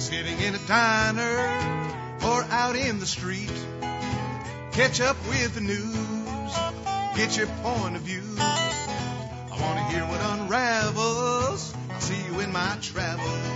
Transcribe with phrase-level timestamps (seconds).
[0.00, 1.36] sitting in a diner
[2.24, 3.52] or out in the street.
[4.72, 6.54] Catch up with the news,
[7.16, 8.22] get your point of view.
[8.38, 11.74] I want to hear what unravels.
[11.90, 13.49] I'll see you in my travels.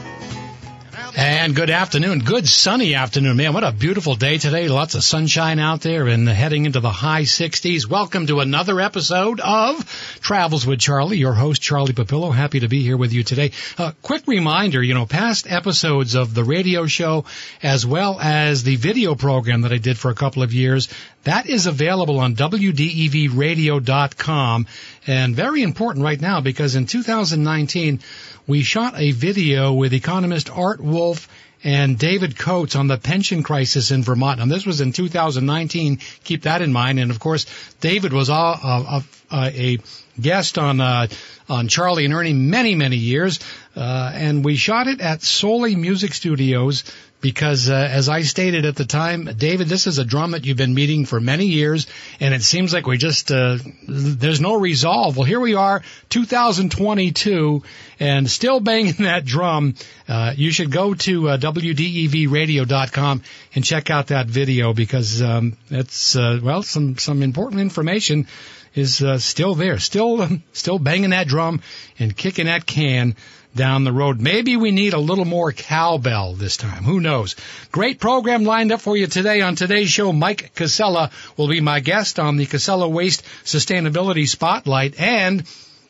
[1.25, 2.19] And good afternoon.
[2.19, 3.55] Good sunny afternoon, man.
[3.55, 4.69] What a beautiful day today.
[4.69, 7.89] Lots of sunshine out there and heading into the high 60s.
[7.89, 11.17] Welcome to another episode of Travels with Charlie.
[11.17, 12.35] Your host, Charlie Papillo.
[12.35, 13.53] Happy to be here with you today.
[13.79, 17.25] A quick reminder, you know, past episodes of the radio show
[17.63, 20.91] as well as the video program that I did for a couple of years,
[21.25, 24.67] that is available on WDEVradio.com.
[25.07, 28.01] And very important right now because in 2019,
[28.47, 31.29] we shot a video with economist Art Woolf
[31.65, 34.41] and David Coates on the pension crisis in Vermont.
[34.41, 35.99] And this was in 2019.
[36.25, 37.01] Keep that in mind.
[37.01, 37.47] And of course,
[37.81, 39.03] David was a, a,
[39.33, 39.79] a
[40.21, 41.07] guest on uh,
[41.49, 43.41] on Charlie and Ernie many many years,
[43.77, 46.85] uh, and we shot it at Soli Music Studios
[47.25, 50.59] because, uh, as I stated at the time, David, this is a drum that you've
[50.59, 51.87] been meeting for many years,
[52.21, 53.57] and it seems like we just uh,
[53.89, 55.17] there's no resolve.
[55.17, 57.63] Well, here we are, 2022,
[57.99, 59.75] and still banging that drum.
[60.07, 63.23] Uh, you should go to uh, wdevradio.com
[63.55, 68.27] and check out that video because um, it's uh, well some some important information
[68.75, 71.61] is uh, still there, still still banging that drum
[71.99, 73.17] and kicking that can
[73.55, 74.21] down the road.
[74.21, 76.83] Maybe we need a little more cowbell this time.
[76.83, 77.37] Who knows?
[77.71, 79.41] Great program lined up for you today.
[79.43, 84.99] On today's show, Mike Casella will be my guest on the Casella Waste Sustainability Spotlight.
[84.99, 85.45] And,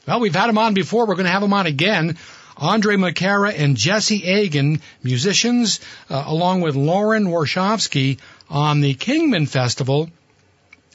[0.06, 1.06] well, we've had him on before.
[1.06, 2.19] We're going to have him on again.
[2.56, 8.19] Andre McCara and Jesse Agan, musicians, uh, along with Lauren Warshawski
[8.49, 10.11] on the Kingman Festival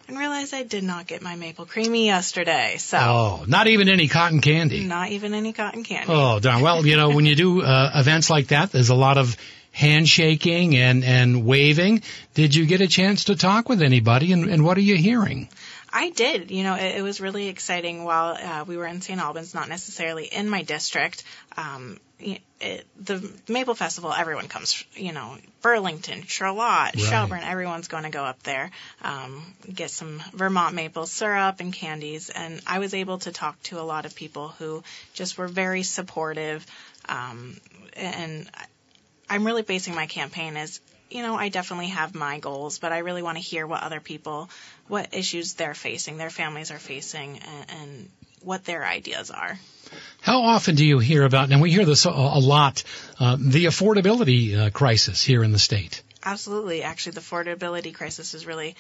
[0.09, 2.77] and realized I did not get my maple creamy yesterday.
[2.79, 4.85] So Oh, not even any cotton candy.
[4.85, 6.13] not even any cotton candy.
[6.13, 6.63] Oh, darn.
[6.63, 9.37] Well, you know, when you do uh, events like that, there's a lot of
[9.73, 12.03] handshaking and, and waving.
[12.35, 15.49] Did you get a chance to talk with anybody, and, and what are you hearing?
[15.93, 16.51] I did.
[16.51, 19.21] You know, it, it was really exciting while uh, we were in St.
[19.21, 21.25] Albans, not necessarily in my district.
[21.57, 28.11] Um, it, the Maple Festival, everyone comes, you know, Burlington, Charlotte, Shelburne, everyone's going to
[28.11, 28.71] go up there,
[29.03, 29.43] um,
[29.73, 32.31] get some Vermont maple syrup and candies.
[32.31, 34.85] And I was able to talk to a lot of people who
[35.15, 36.65] just were very supportive.
[37.09, 37.57] Um,
[37.97, 38.49] and
[39.29, 40.81] I'm really basing my campaign as
[41.13, 44.01] you know, I definitely have my goals, but I really want to hear what other
[44.01, 44.49] people,
[44.89, 48.09] what issues they're facing, their families are facing, and, and
[48.41, 49.59] what their ideas are.
[50.23, 52.83] How often do you hear about, and we hear this a, a lot,
[53.21, 56.03] uh, the affordability uh, crisis here in the state?
[56.25, 56.83] Absolutely.
[56.83, 58.77] Actually, the affordability crisis is really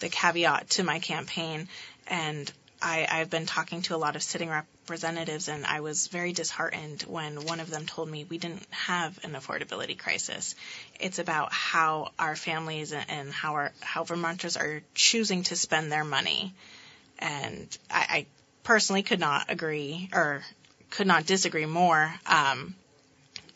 [0.00, 1.68] the caveat to my campaign.
[2.08, 2.52] And
[2.82, 7.02] I, I've been talking to a lot of sitting representatives, and I was very disheartened
[7.02, 10.54] when one of them told me we didn't have an affordability crisis.
[10.98, 16.04] It's about how our families and how our how Vermonters are choosing to spend their
[16.04, 16.54] money,
[17.18, 18.26] and I, I
[18.62, 20.42] personally could not agree or
[20.88, 22.12] could not disagree more.
[22.26, 22.74] Um,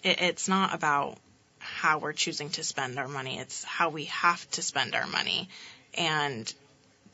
[0.03, 1.19] it, it's not about
[1.59, 5.49] how we're choosing to spend our money; it's how we have to spend our money,
[5.95, 6.53] and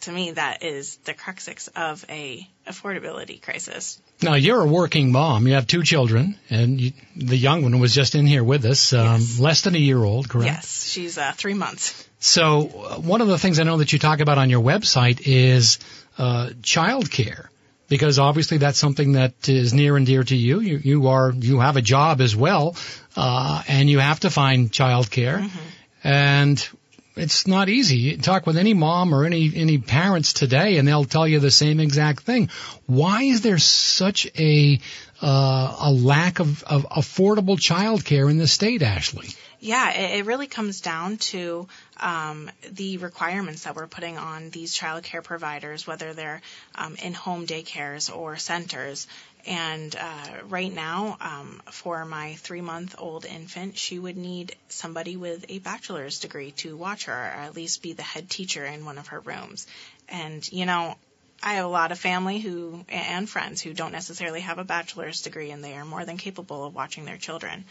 [0.02, 4.00] to me, that is the crux of a affordability crisis.
[4.22, 5.46] Now you're a working mom.
[5.46, 8.92] You have two children, and you, the young one was just in here with us,
[8.92, 9.40] um, yes.
[9.40, 10.46] less than a year old, correct?
[10.46, 12.06] Yes, she's uh, three months.
[12.18, 15.22] So uh, one of the things I know that you talk about on your website
[15.24, 15.78] is
[16.18, 17.50] uh, child care.
[17.88, 20.60] Because obviously that's something that is near and dear to you.
[20.60, 22.76] You, you are you have a job as well,
[23.16, 25.38] uh, and you have to find child care.
[25.38, 25.58] Mm-hmm.
[26.04, 26.68] And
[27.16, 27.96] it's not easy.
[27.96, 31.50] You talk with any mom or any any parents today, and they'll tell you the
[31.50, 32.50] same exact thing.
[32.86, 34.80] Why is there such a
[35.22, 39.28] uh, a lack of, of affordable childcare in the state, Ashley?
[39.62, 41.68] Yeah, it, really comes down to
[41.98, 46.40] um, the requirements that we're putting on these child care providers, whether they're
[46.74, 49.06] um, in home daycares or centers.
[49.46, 55.16] And uh, right now, um, for my three month old infant, she would need somebody
[55.16, 58.84] with a bachelor's degree to watch her, or at least be the head teacher in
[58.84, 59.66] one of her rooms.
[60.08, 60.96] And, you know,
[61.42, 65.22] I have a lot of family who and friends who don't necessarily have a bachelor's
[65.22, 67.64] degree, and they are more than capable of watching their children.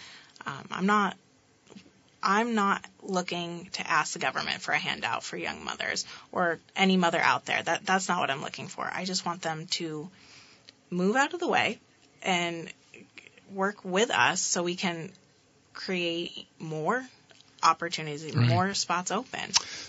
[0.46, 1.16] Um, I'm not.
[2.22, 6.98] I'm not looking to ask the government for a handout for young mothers or any
[6.98, 7.64] mother out there.
[7.64, 8.90] That that's not what I'm looking for.
[8.92, 10.10] I just want them to
[10.90, 11.80] move out of the way
[12.22, 12.72] and
[13.54, 15.12] work with us so we can
[15.74, 17.06] create more
[17.64, 18.48] opportunities, right.
[18.48, 19.42] more spots open.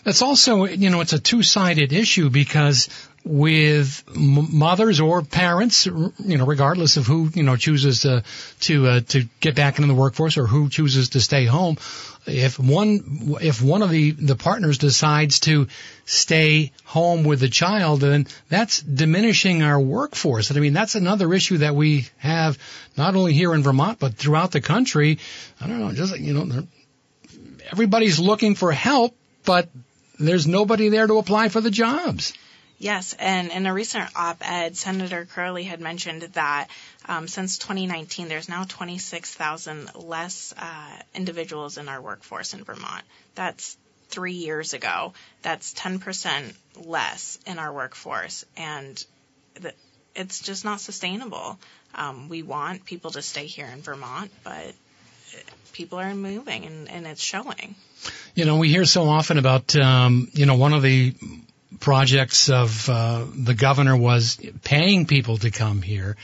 [0.05, 2.88] That's also, you know, it's a two-sided issue because
[3.25, 8.22] with m- mothers or parents, you know, regardless of who, you know, chooses to,
[8.61, 11.76] to, uh, to get back into the workforce or who chooses to stay home,
[12.26, 15.69] if one, if one of the, the partners decides to
[16.05, 20.50] stay home with the child, then that's diminishing our workforce.
[20.50, 22.58] And I mean, that's another issue that we have
[22.96, 25.19] not only here in Vermont, but throughout the country.
[25.61, 26.66] I don't know, just, you know,
[27.70, 29.14] everybody's looking for help,
[29.44, 29.69] but
[30.19, 32.32] there's nobody there to apply for the jobs.
[32.78, 36.69] Yes, and in a recent op-ed, Senator Curley had mentioned that
[37.06, 43.05] um, since 2019, there's now 26,000 less uh, individuals in our workforce in Vermont.
[43.34, 43.76] That's
[44.08, 45.12] three years ago.
[45.43, 46.55] That's 10%
[46.87, 49.05] less in our workforce, and
[49.55, 49.75] the,
[50.14, 51.58] it's just not sustainable.
[51.94, 54.75] Um, we want people to stay here in Vermont, but
[55.72, 57.74] people are moving and, and it's showing.
[58.34, 61.14] You know, we hear so often about, um, you know, one of the
[61.78, 66.16] projects of uh, the governor was paying people to come here,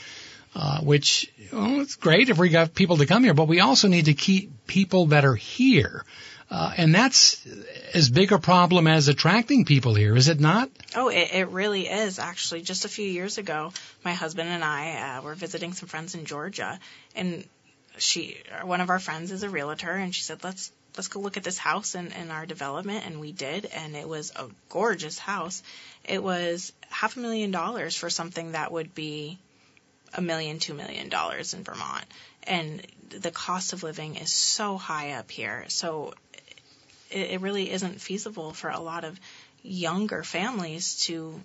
[0.55, 3.89] uh, which well, it's great if we got people to come here, but we also
[3.89, 6.05] need to keep people that are here.
[6.49, 7.45] Uh, and that's
[7.93, 10.71] as big a problem as attracting people here, is it not?
[10.95, 12.21] Oh, it, it really is.
[12.21, 13.73] Actually, just a few years ago,
[14.05, 16.79] my husband and I uh, were visiting some friends in Georgia,
[17.17, 17.45] and
[17.99, 21.37] she, one of our friends, is a realtor, and she said, "Let's let's go look
[21.37, 25.19] at this house in, in our development and we did and it was a gorgeous
[25.19, 25.63] house.
[26.05, 29.39] It was half a million dollars for something that would be
[30.15, 32.05] a million two million dollars in vermont.
[32.45, 35.65] And the cost of living is so high up here.
[35.69, 36.15] So
[37.11, 39.19] it, it really isn't feasible for a lot of
[39.63, 41.41] younger families to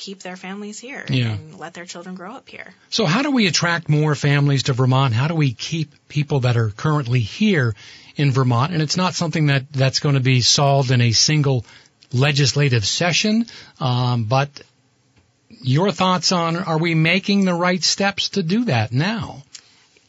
[0.00, 1.32] keep their families here yeah.
[1.32, 2.74] and let their children grow up here.
[2.88, 5.12] So how do we attract more families to Vermont?
[5.12, 7.74] How do we keep people that are currently here
[8.16, 11.64] in Vermont, and it's not something that that's going to be solved in a single
[12.12, 13.46] legislative session.
[13.78, 14.48] Um, but
[15.62, 19.42] your thoughts on are we making the right steps to do that now?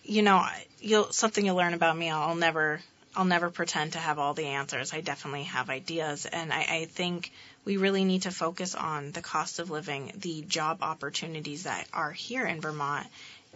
[0.03, 0.45] You know,
[0.79, 2.10] you'll something you'll learn about me.
[2.10, 2.79] I'll never
[3.15, 4.93] I'll never pretend to have all the answers.
[4.93, 7.31] I definitely have ideas, and I, I think
[7.65, 12.12] we really need to focus on the cost of living, the job opportunities that are
[12.12, 13.08] here in Vermont,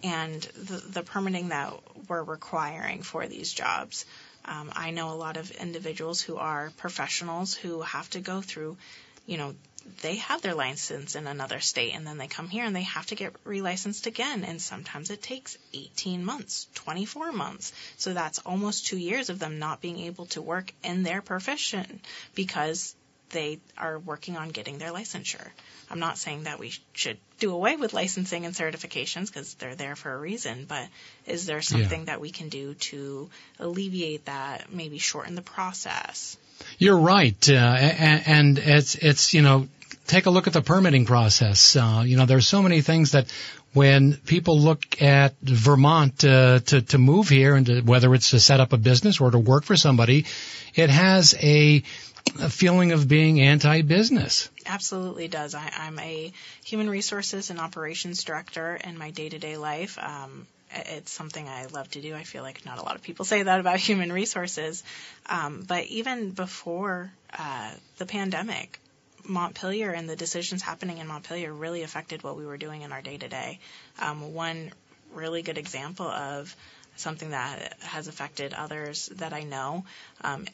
[0.03, 1.73] and the, the permitting that
[2.07, 4.05] we're requiring for these jobs.
[4.45, 8.77] Um, I know a lot of individuals who are professionals who have to go through,
[9.25, 9.55] you know,
[10.01, 13.05] they have their license in another state and then they come here and they have
[13.07, 14.43] to get relicensed again.
[14.43, 17.71] And sometimes it takes 18 months, 24 months.
[17.97, 22.01] So that's almost two years of them not being able to work in their profession
[22.33, 22.95] because
[23.29, 25.47] they are working on getting their licensure.
[25.89, 29.95] I'm not saying that we should do away with licensing and certifications because they're there
[29.95, 30.87] for a reason, but
[31.25, 32.05] is there something yeah.
[32.05, 33.29] that we can do to
[33.59, 36.37] alleviate that, maybe shorten the process?
[36.77, 39.67] You're right, uh, and, and it's it's you know
[40.07, 41.75] take a look at the permitting process.
[41.75, 43.27] Uh, you know, there's so many things that
[43.73, 48.39] when people look at Vermont uh, to to move here and to, whether it's to
[48.39, 50.25] set up a business or to work for somebody,
[50.73, 51.83] it has a,
[52.39, 54.49] a feeling of being anti-business.
[54.65, 55.55] Absolutely does.
[55.55, 59.97] I, I'm a human resources and operations director in my day-to-day life.
[59.99, 62.15] Um, it's something I love to do.
[62.15, 64.83] I feel like not a lot of people say that about human resources.
[65.27, 68.79] Um, but even before uh, the pandemic,
[69.27, 73.01] Montpelier and the decisions happening in Montpelier really affected what we were doing in our
[73.01, 73.59] day to day.
[73.99, 74.71] One
[75.13, 76.55] really good example of
[76.95, 79.85] something that has affected others that I know,
[80.21, 80.45] um,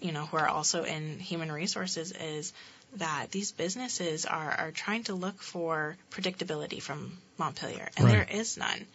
[0.00, 2.52] you know who are also in human resources is
[2.96, 8.12] that these businesses are, are trying to look for predictability from Montpelier, and Right.
[8.28, 8.86] there is none.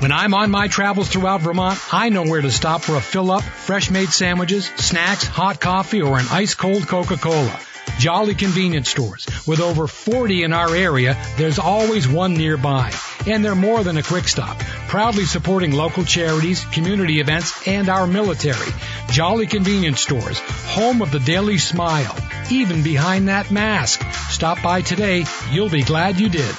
[0.00, 3.30] When I'm on my travels throughout Vermont, I know where to stop for a fill
[3.30, 7.60] up, fresh made sandwiches, snacks, hot coffee, or an ice cold Coca-Cola.
[7.98, 9.26] Jolly convenience stores.
[9.46, 12.92] With over 40 in our area, there's always one nearby.
[13.26, 14.58] And they're more than a quick stop.
[14.88, 18.72] Proudly supporting local charities, community events, and our military.
[19.10, 20.38] Jolly convenience stores.
[20.74, 22.16] Home of the daily smile.
[22.50, 24.00] Even behind that mask.
[24.30, 25.24] Stop by today.
[25.50, 26.54] You'll be glad you did.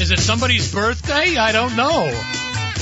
[0.00, 1.36] Is it somebody's birthday?
[1.36, 2.39] I don't know.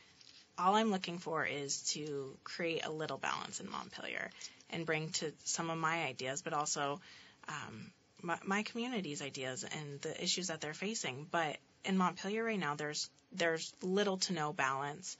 [0.58, 4.30] All I'm looking for is to create a little balance in Montpelier
[4.70, 7.00] and bring to some of my ideas, but also
[7.48, 11.26] um, my, my community's ideas and the issues that they're facing.
[11.30, 15.16] But in Montpelier right now, there's there's little to no balance,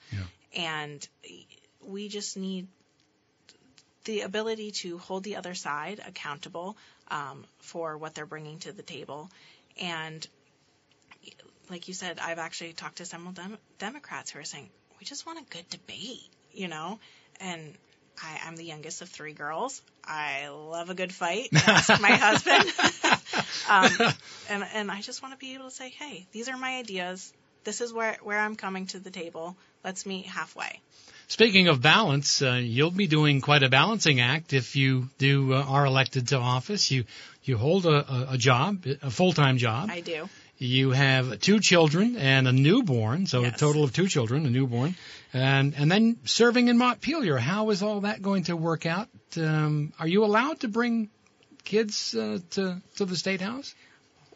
[0.57, 1.07] and
[1.81, 2.67] we just need
[4.07, 6.77] the ability to hold the other side accountable
[7.09, 9.31] um, for what they're bringing to the table.
[9.81, 10.27] And
[11.69, 15.27] like you said, I've actually talked to several Dem- Democrats who are saying, we just
[15.27, 16.99] want a good debate, you know?
[17.41, 17.75] And
[18.23, 19.83] I, I'm the youngest of three girls.
[20.05, 21.49] I love a good fight.
[21.53, 22.73] Ask my husband.
[23.69, 24.15] um,
[24.49, 27.33] and, and I just want to be able to say, hey, these are my ideas.
[27.65, 29.57] This is where, where I'm coming to the table.
[29.85, 30.81] Let's meet halfway.
[31.29, 35.63] Speaking of balance, uh, you'll be doing quite a balancing act if you do uh,
[35.63, 36.91] are elected to office.
[36.91, 37.05] You
[37.43, 39.89] you hold a, a, a job, a full time job.
[39.91, 40.29] I do.
[40.59, 44.95] You have two children and a newborn, so a total of two children, a newborn,
[45.33, 47.39] and and then serving in Montpelier.
[47.39, 49.09] How is all that going to work out?
[49.37, 51.11] Um, are you allowed to bring
[51.65, 53.75] kids uh, to to the state house?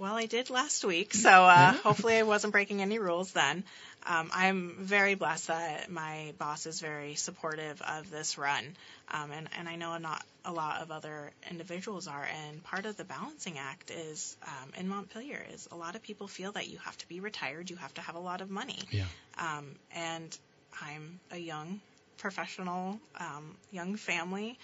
[0.00, 3.64] Well, I did last week, so uh, hopefully I wasn't breaking any rules then.
[4.06, 8.64] Um, I'm very blessed that my boss is very supportive of this run,
[9.10, 12.26] um, and, and I know not a lot of other individuals are.
[12.46, 16.28] And part of the balancing act is um, in Montpelier is a lot of people
[16.28, 18.78] feel that you have to be retired, you have to have a lot of money.
[18.90, 19.04] Yeah.
[19.36, 20.38] Um, and
[20.80, 21.78] I'm a young
[22.16, 24.58] professional, um, young family,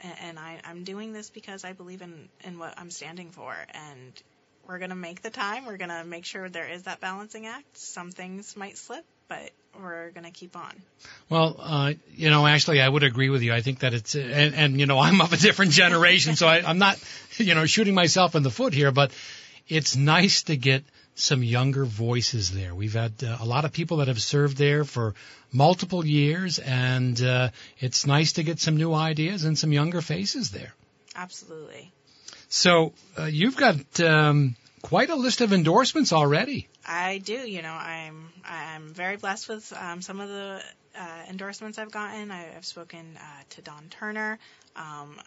[0.00, 3.52] and, and I, I'm doing this because I believe in in what I'm standing for,
[3.74, 4.22] and
[4.66, 5.66] we're going to make the time.
[5.66, 7.76] We're going to make sure there is that balancing act.
[7.76, 10.72] Some things might slip, but we're going to keep on.
[11.28, 13.52] Well, uh, you know, actually, I would agree with you.
[13.52, 16.62] I think that it's, and, and you know, I'm of a different generation, so I,
[16.68, 16.98] I'm not,
[17.36, 19.12] you know, shooting myself in the foot here, but
[19.68, 22.74] it's nice to get some younger voices there.
[22.74, 25.14] We've had uh, a lot of people that have served there for
[25.52, 30.50] multiple years, and uh, it's nice to get some new ideas and some younger faces
[30.50, 30.74] there.
[31.14, 31.92] Absolutely.
[32.48, 36.68] So uh, you've got um, quite a list of endorsements already.
[36.86, 37.34] I do.
[37.34, 40.62] You know, I'm I'm very blessed with um, some of the
[40.98, 42.30] uh, endorsements I've gotten.
[42.30, 44.38] I, I've spoken uh, to Don Turner.
[44.76, 45.18] Um,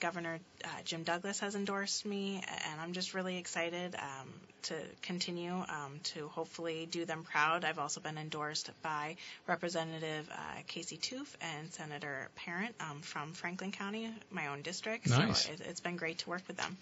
[0.00, 4.28] Governor uh, Jim Douglas has endorsed me, and I'm just really excited um,
[4.62, 7.64] to continue um, to hopefully do them proud.
[7.64, 9.16] I've also been endorsed by
[9.46, 15.08] Representative uh, Casey Toof and Senator Parent um, from Franklin County, my own district.
[15.08, 15.46] Nice.
[15.46, 16.76] So it, it's been great to work with them.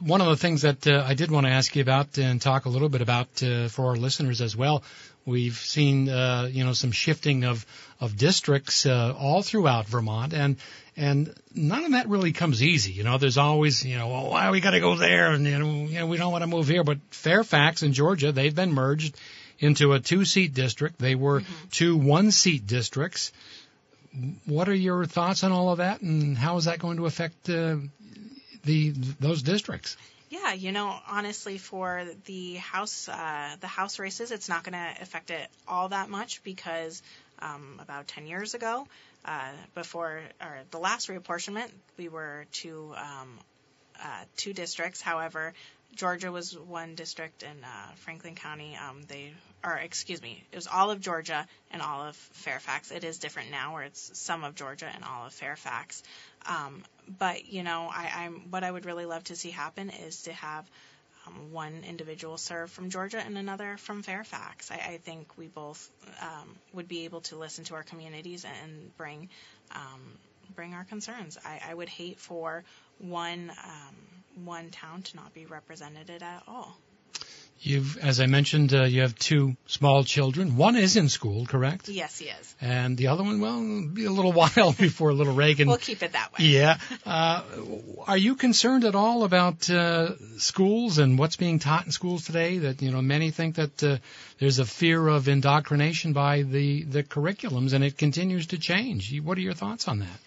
[0.00, 2.66] One of the things that uh, I did want to ask you about and talk
[2.66, 4.82] a little bit about uh, for our listeners as well.
[5.24, 7.66] We've seen, uh, you know, some shifting of
[8.00, 10.56] of districts uh, all throughout Vermont, and
[10.96, 12.92] and none of that really comes easy.
[12.92, 15.58] You know, there's always, you know, well, why we got to go there, and you
[15.58, 16.84] know, you know, we don't want to move here.
[16.84, 19.16] But Fairfax and Georgia, they've been merged
[19.58, 20.98] into a two-seat district.
[20.98, 23.32] They were two one-seat districts.
[24.44, 27.50] What are your thoughts on all of that, and how is that going to affect
[27.50, 27.76] uh,
[28.66, 29.96] the those districts?
[30.28, 35.02] Yeah, you know, honestly, for the house, uh, the house races, it's not going to
[35.02, 37.00] affect it all that much because
[37.38, 38.88] um, about 10 years ago,
[39.24, 43.38] uh, before or the last reapportionment, we were two um,
[44.02, 45.00] uh, two districts.
[45.00, 45.54] However,
[45.94, 48.76] Georgia was one district in uh, Franklin County.
[48.76, 49.32] Um, they,
[49.64, 52.90] or excuse me, it was all of Georgia and all of Fairfax.
[52.90, 56.02] It is different now, where it's some of Georgia and all of Fairfax.
[56.46, 56.82] Um,
[57.18, 60.32] but you know, I, I'm what I would really love to see happen is to
[60.32, 60.68] have
[61.26, 64.70] um, one individual serve from Georgia and another from Fairfax.
[64.70, 65.90] I, I think we both
[66.20, 69.28] um, would be able to listen to our communities and bring
[69.74, 70.00] um,
[70.54, 71.38] bring our concerns.
[71.44, 72.64] I, I would hate for
[72.98, 76.76] one um, one town to not be represented at all.
[77.60, 80.56] You've, as I mentioned, uh, you have two small children.
[80.56, 81.88] One is in school, correct?
[81.88, 82.54] Yes, he is.
[82.60, 85.66] And the other one, well, it'll be a little while before little Reagan.
[85.68, 86.44] We'll keep it that way.
[86.44, 86.78] yeah.
[87.04, 87.42] Uh,
[88.06, 92.58] are you concerned at all about uh, schools and what's being taught in schools today?
[92.58, 93.96] That you know, many think that uh,
[94.38, 99.18] there's a fear of indoctrination by the the curriculums, and it continues to change.
[99.20, 100.20] What are your thoughts on that?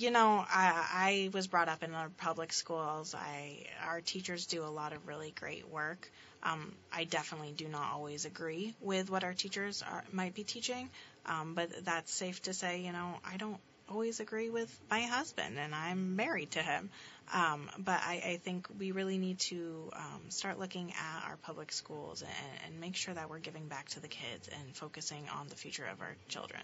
[0.00, 3.14] You know, I, I was brought up in our public schools.
[3.14, 6.10] I our teachers do a lot of really great work.
[6.42, 10.88] Um, I definitely do not always agree with what our teachers are, might be teaching,
[11.26, 12.80] um, but that's safe to say.
[12.80, 13.58] You know, I don't
[13.90, 16.88] always agree with my husband, and I'm married to him.
[17.34, 21.72] Um, but I, I think we really need to um, start looking at our public
[21.72, 25.48] schools and, and make sure that we're giving back to the kids and focusing on
[25.48, 26.62] the future of our children.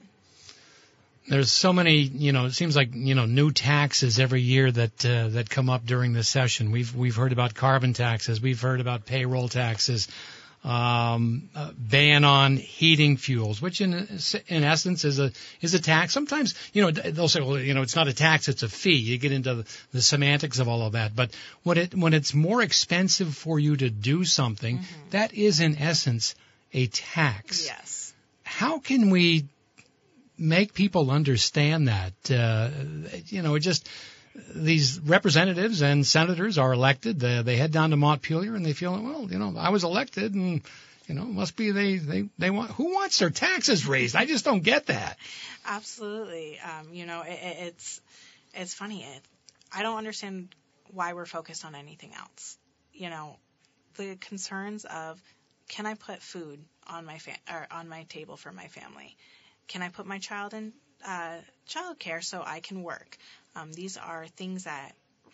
[1.28, 5.04] There's so many, you know, it seems like, you know, new taxes every year that
[5.04, 6.70] uh, that come up during the session.
[6.70, 10.08] We've we've heard about carbon taxes, we've heard about payroll taxes,
[10.62, 13.92] um, uh, ban on heating fuels, which in
[14.48, 16.12] in essence is a is a tax.
[16.12, 18.96] Sometimes, you know, they'll say, well, you know, it's not a tax, it's a fee.
[18.96, 21.14] You get into the, the semantics of all of that.
[21.14, 21.30] But
[21.62, 26.34] when it when it's more expensive for you to do something, that is in essence
[26.72, 28.12] a tax Yes.
[28.42, 29.46] how can we
[30.38, 32.30] make people understand that?
[32.30, 32.70] Uh,
[33.26, 33.88] you know, it just
[34.54, 37.20] these representatives and senators are elected.
[37.20, 40.34] They, they head down to Montpelier and they feel, well, you know, I was elected
[40.34, 40.62] and
[41.06, 44.16] you know, must be they they they want who wants their taxes raised?
[44.16, 45.18] I just don't get that.
[45.64, 46.58] Absolutely.
[46.58, 48.00] Um, you know, it, it, it's
[48.54, 49.04] it's funny.
[49.04, 49.22] It,
[49.72, 50.54] I don't understand
[50.90, 52.58] why we're focused on anything else.
[52.92, 53.36] You know,
[53.96, 55.22] the concerns of
[55.68, 59.16] can I put food on my fa- or on my table for my family?
[59.68, 60.72] Can I put my child in
[61.04, 63.16] uh, childcare so I can work?
[63.54, 64.92] Um, these are things that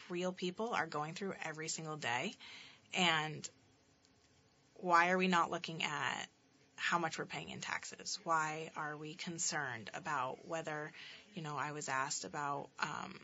[0.09, 2.35] real people are going through every single day,
[2.95, 3.49] and
[4.75, 6.27] why are we not looking at
[6.77, 8.19] how much we're paying in taxes?
[8.25, 10.93] Why are we concerned about whether,
[11.35, 13.15] you know, I was asked about um,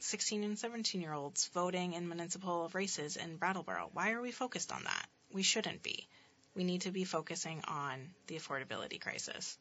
[0.00, 3.90] 16 and 17 year olds voting in municipal races in Brattleboro.
[3.92, 5.08] Why are we focused on that?
[5.32, 6.06] We shouldn't be.
[6.54, 9.58] We need to be focusing on the affordability crisis.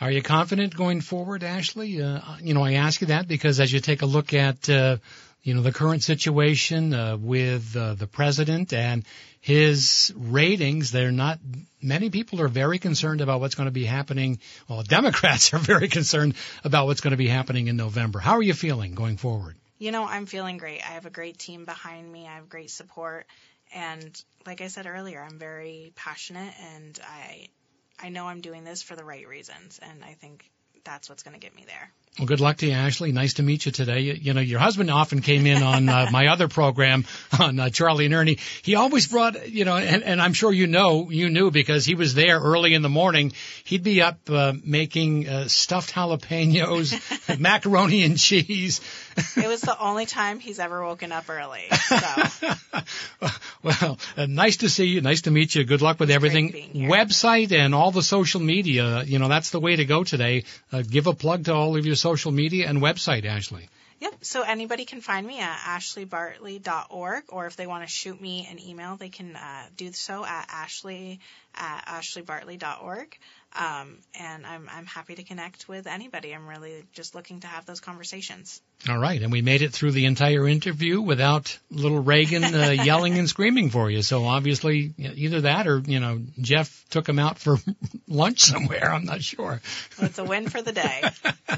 [0.00, 2.02] Are you confident going forward, Ashley?
[2.02, 4.96] Uh, you know, I ask you that because as you take a look at, uh,
[5.42, 9.04] you know, the current situation uh, with uh, the president and
[9.40, 11.38] his ratings, they're not.
[11.80, 14.40] Many people are very concerned about what's going to be happening.
[14.68, 18.18] Well, Democrats are very concerned about what's going to be happening in November.
[18.18, 19.56] How are you feeling going forward?
[19.78, 20.80] You know, I'm feeling great.
[20.80, 22.26] I have a great team behind me.
[22.26, 23.26] I have great support,
[23.72, 27.48] and like I said earlier, I'm very passionate, and I
[27.98, 30.50] I know I'm doing this for the right reasons, and I think
[30.84, 31.92] that's what's going to get me there.
[32.18, 33.10] Well, good luck to you, Ashley.
[33.10, 33.98] Nice to meet you today.
[34.00, 37.06] You, you know, your husband often came in on uh, my other program
[37.40, 38.38] on uh, Charlie and Ernie.
[38.62, 41.96] He always brought, you know, and, and I'm sure you know, you knew because he
[41.96, 43.32] was there early in the morning.
[43.64, 48.80] He'd be up uh, making uh, stuffed jalapenos, macaroni and cheese.
[49.36, 51.64] It was the only time he's ever woken up early.
[51.70, 51.96] So.
[53.62, 55.00] well, uh, nice to see you.
[55.00, 55.64] Nice to meet you.
[55.64, 56.52] Good luck with everything.
[56.74, 59.02] Website and all the social media.
[59.02, 60.44] You know, that's the way to go today.
[60.72, 63.66] Uh, give a plug to all of your social media and website, Ashley.
[64.00, 64.14] Yep.
[64.20, 68.60] So anybody can find me at ashleybartley.org, or if they want to shoot me an
[68.60, 71.20] email, they can uh, do so at ashley
[71.54, 73.16] at ashleybartley.org.
[73.56, 76.34] Um, and I'm, I'm happy to connect with anybody.
[76.34, 78.60] I'm really just looking to have those conversations.
[78.88, 83.16] All right, and we made it through the entire interview without little Reagan uh, yelling
[83.18, 84.02] and screaming for you.
[84.02, 87.56] So obviously, either that or you know Jeff took him out for
[88.08, 88.92] lunch somewhere.
[88.92, 89.62] I'm not sure.
[89.98, 91.02] Well, it's a win for the day.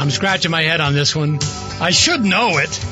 [0.00, 1.38] I'm scratching my head on this one.
[1.80, 2.84] I should know it.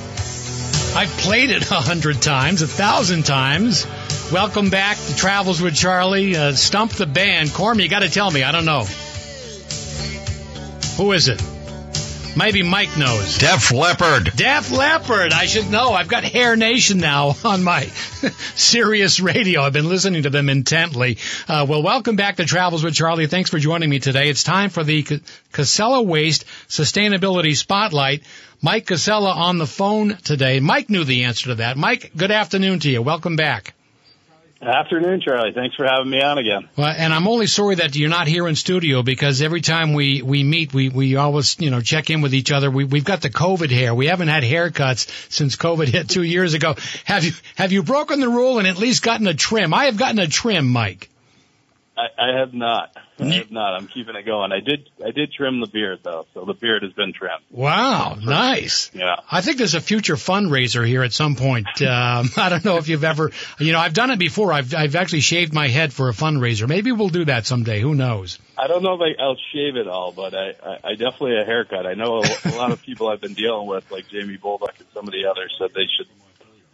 [0.95, 3.87] I've played it a hundred times, a thousand times.
[4.31, 6.37] Welcome back to Travels with Charlie.
[6.37, 7.49] Uh, Stump the band.
[7.49, 8.43] Corm, you got to tell me.
[8.43, 8.85] I don't know.
[10.99, 11.41] Who is it?
[12.39, 13.37] Maybe Mike knows.
[13.39, 14.31] Def Leppard.
[14.37, 15.33] Def Leppard.
[15.33, 15.91] I should know.
[15.91, 17.83] I've got Hair Nation now on my
[18.55, 19.63] Sirius radio.
[19.63, 21.19] I've been listening to them intently.
[21.49, 23.27] Uh, well, welcome back to Travels with Charlie.
[23.27, 24.29] Thanks for joining me today.
[24.29, 25.05] It's time for the
[25.51, 28.23] Casella Waste Sustainability Spotlight.
[28.63, 30.61] Mike Casella on the phone today.
[30.61, 31.77] Mike knew the answer to that.
[31.77, 33.03] Mike, good afternoon to you.
[33.03, 33.75] Welcome back.
[34.61, 35.53] Afternoon, Charlie.
[35.53, 36.69] Thanks for having me on again.
[36.77, 40.21] Well, and I'm only sorry that you're not here in studio because every time we,
[40.21, 42.69] we meet, we, we always, you know, check in with each other.
[42.69, 43.95] We, we've got the COVID hair.
[43.95, 46.75] We haven't had haircuts since COVID hit two years ago.
[47.05, 49.73] Have you, have you broken the rule and at least gotten a trim?
[49.73, 51.09] I have gotten a trim, Mike.
[51.99, 52.97] I, I have not.
[53.19, 53.75] I have not.
[53.75, 54.53] I'm keeping it going.
[54.53, 54.89] I did.
[55.05, 57.43] I did trim the beard though, so the beard has been trimmed.
[57.51, 58.93] Wow, nice.
[58.95, 59.17] Yeah.
[59.29, 61.67] I think there's a future fundraiser here at some point.
[61.89, 64.53] Um, I don't know if you've ever, you know, I've done it before.
[64.53, 66.69] I've I've actually shaved my head for a fundraiser.
[66.69, 67.81] Maybe we'll do that someday.
[67.81, 68.39] Who knows?
[68.59, 71.45] I don't know if I, I'll shave it all, but I, I, I definitely a
[71.45, 71.87] haircut.
[71.87, 74.89] I know a, a lot of people I've been dealing with, like Jamie Bolduc and
[74.93, 76.09] some of the others, said they should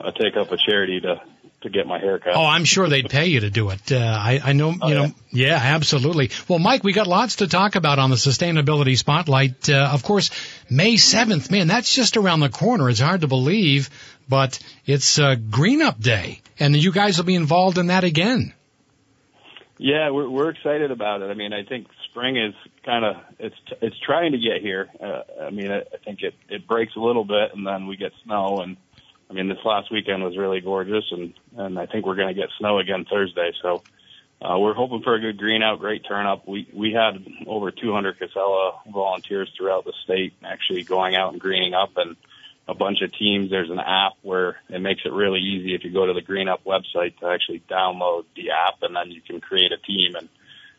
[0.01, 1.23] uh, take up a charity to
[1.65, 2.35] to get my hair cut.
[2.35, 3.93] Oh, I'm sure they'd pay you to do it.
[3.93, 5.49] Uh, I, I know, Oh, you know, yeah.
[5.49, 6.31] yeah, absolutely.
[6.49, 9.69] Well, Mike, we got lots to talk about on the sustainability spotlight.
[9.69, 10.31] Uh, of course,
[10.71, 12.89] May 7th, man, that's just around the corner.
[12.89, 13.91] It's hard to believe,
[14.29, 18.55] but it's uh, Green Up Day, and you guys will be involved in that again.
[19.77, 21.31] Yeah, we're we're excited about it.
[21.31, 22.55] I mean, I think spring is
[22.87, 24.89] kind of it's it's trying to get here.
[25.03, 27.97] Uh, I mean, I, I think it it breaks a little bit, and then we
[27.97, 28.61] get snow.
[28.63, 28.77] And
[29.35, 32.41] I mean, this last weekend was really gorgeous, and and I think we're going to
[32.41, 33.51] get snow again Thursday.
[33.61, 33.83] So
[34.41, 36.47] uh, we're hoping for a good green out, great turn up.
[36.47, 41.75] We we had over 200 Casella volunteers throughout the state actually going out and greening
[41.75, 42.15] up, and
[42.69, 43.51] a bunch of teams.
[43.51, 46.47] There's an app where it makes it really easy if you go to the Green
[46.47, 50.29] Up website to actually download the app, and then you can create a team and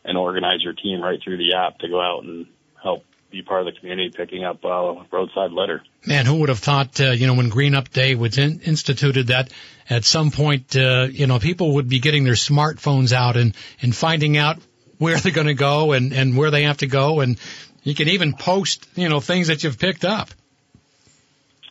[0.02, 2.46] and organize your team right through the app to go out and
[2.82, 3.04] help
[3.36, 5.82] be part of the community picking up uh, roadside litter.
[6.06, 9.28] Man, who would have thought, uh, you know, when Green Up Day was in, instituted
[9.28, 9.52] that
[9.88, 13.94] at some point, uh, you know, people would be getting their smartphones out and, and
[13.94, 14.58] finding out
[14.98, 17.20] where they're going to go and, and where they have to go.
[17.20, 17.38] And
[17.82, 20.30] you can even post, you know, things that you've picked up.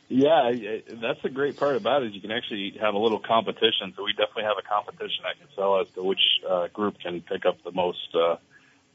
[0.07, 0.51] Yeah,
[1.01, 3.91] that's the great part about it is you can actually have a little competition.
[3.95, 7.45] So we definitely have a competition at Casella as to which uh, group can pick
[7.45, 8.35] up the most uh,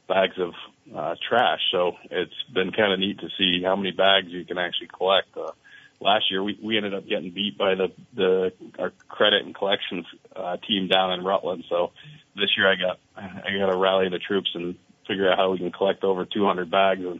[0.07, 0.53] bags of
[0.95, 1.59] uh, trash.
[1.71, 5.35] So it's been kind of neat to see how many bags you can actually collect.
[5.35, 5.51] Uh,
[5.99, 10.05] last year we, we ended up getting beat by the the our credit and collections
[10.35, 11.65] uh, team down in Rutland.
[11.69, 11.91] So
[12.35, 14.75] this year I got I got to rally the troops and
[15.07, 17.19] figure out how we can collect over 200 bags and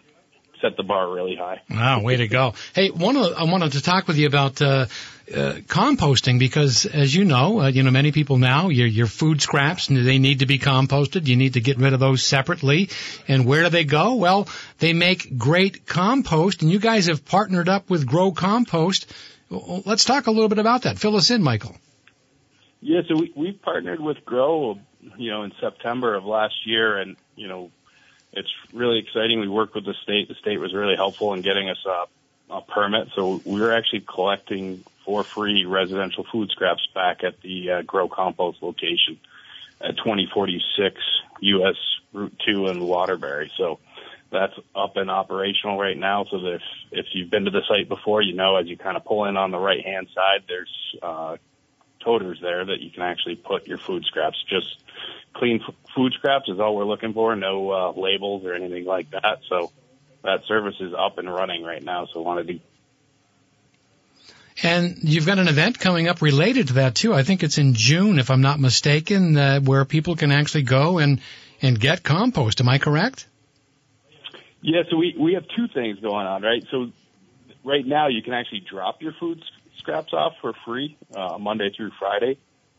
[0.61, 1.61] set the bar really high.
[1.69, 2.53] Wow, way to go!
[2.73, 4.85] Hey, one of, I wanted to talk with you about uh,
[5.33, 9.41] uh, composting because, as you know, uh, you know many people now your your food
[9.41, 11.27] scraps they need to be composted.
[11.27, 12.89] You need to get rid of those separately.
[13.27, 14.15] And where do they go?
[14.15, 14.47] Well,
[14.79, 19.11] they make great compost, and you guys have partnered up with Grow Compost.
[19.49, 20.97] Let's talk a little bit about that.
[20.97, 21.75] Fill us in, Michael.
[22.81, 24.79] Yeah, so we we partnered with Grow,
[25.17, 27.71] you know, in September of last year, and you know
[28.33, 29.39] it's really exciting.
[29.39, 30.27] We worked with the state.
[30.27, 33.09] The state was really helpful in getting us a, a permit.
[33.15, 38.07] So we were actually collecting for free residential food scraps back at the uh, Grow
[38.07, 39.19] Compost location
[39.81, 40.95] at 2046
[41.41, 41.75] US
[42.13, 43.51] Route 2 in Waterbury.
[43.57, 43.79] So
[44.31, 46.25] that's up and operational right now.
[46.25, 49.03] So if, if you've been to the site before, you know as you kind of
[49.03, 51.37] pull in on the right hand side, there's uh,
[52.03, 54.43] toters there that you can actually put your food scraps.
[54.49, 54.83] Just
[55.33, 57.35] clean f- food scraps is all we're looking for.
[57.35, 59.39] No uh, labels or anything like that.
[59.49, 59.71] So
[60.23, 62.07] that service is up and running right now.
[62.11, 62.59] So wanted to.
[64.63, 67.13] And you've got an event coming up related to that too.
[67.13, 70.99] I think it's in June, if I'm not mistaken, uh, where people can actually go
[70.99, 71.21] and
[71.61, 72.59] and get compost.
[72.59, 73.27] Am I correct?
[74.61, 74.83] Yeah.
[74.89, 76.63] So we we have two things going on, right?
[76.69, 76.91] So
[77.63, 79.43] right now you can actually drop your food
[79.77, 82.37] scraps off for free uh, Monday through Friday.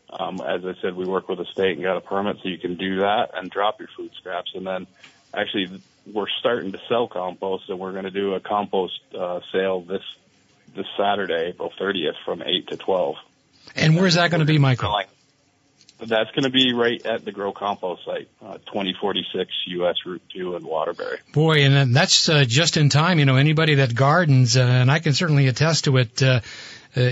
[0.09, 2.57] Um, as I said, we work with the state and got a permit, so you
[2.57, 4.51] can do that and drop your food scraps.
[4.53, 4.85] And then,
[5.33, 9.81] actually, we're starting to sell compost, and we're going to do a compost uh, sale
[9.81, 10.03] this
[10.75, 13.15] this Saturday, April 30th, from eight to twelve.
[13.75, 15.03] And where's that going to be, Michael?
[15.99, 20.55] That's going to be right at the Grow Compost site, uh, 2046 US Route 2
[20.55, 21.19] in Waterbury.
[21.31, 23.19] Boy, and that's uh, just in time.
[23.19, 26.21] You know, anybody that gardens, uh, and I can certainly attest to it,
[26.95, 27.11] uh,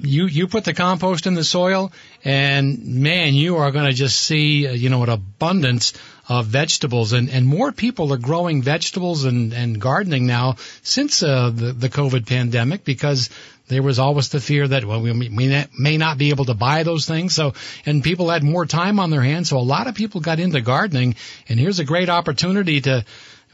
[0.00, 1.92] you you put the compost in the soil,
[2.24, 5.94] and man, you are going to just see uh, you know an abundance
[6.28, 11.50] of vegetables, and and more people are growing vegetables and and gardening now since uh,
[11.50, 13.30] the the COVID pandemic because
[13.68, 16.82] there was always the fear that well we, we may not be able to buy
[16.82, 17.34] those things.
[17.34, 17.54] So
[17.86, 19.48] and people had more time on their hands.
[19.48, 21.14] So a lot of people got into gardening
[21.48, 23.04] and here's a great opportunity to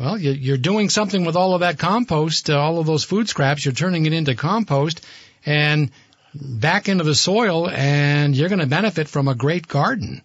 [0.00, 3.64] well you're doing something with all of that compost uh, all of those food scraps.
[3.64, 5.06] You're turning it into compost
[5.44, 5.90] and
[6.35, 10.22] back into the soil and you're going to benefit from a great garden.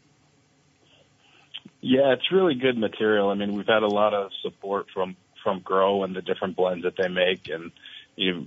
[1.82, 3.30] Yeah, it's really good material.
[3.30, 6.84] I mean, we've had a lot of support from from Grow and the different blends
[6.84, 7.72] that they make, and
[8.16, 8.46] you know,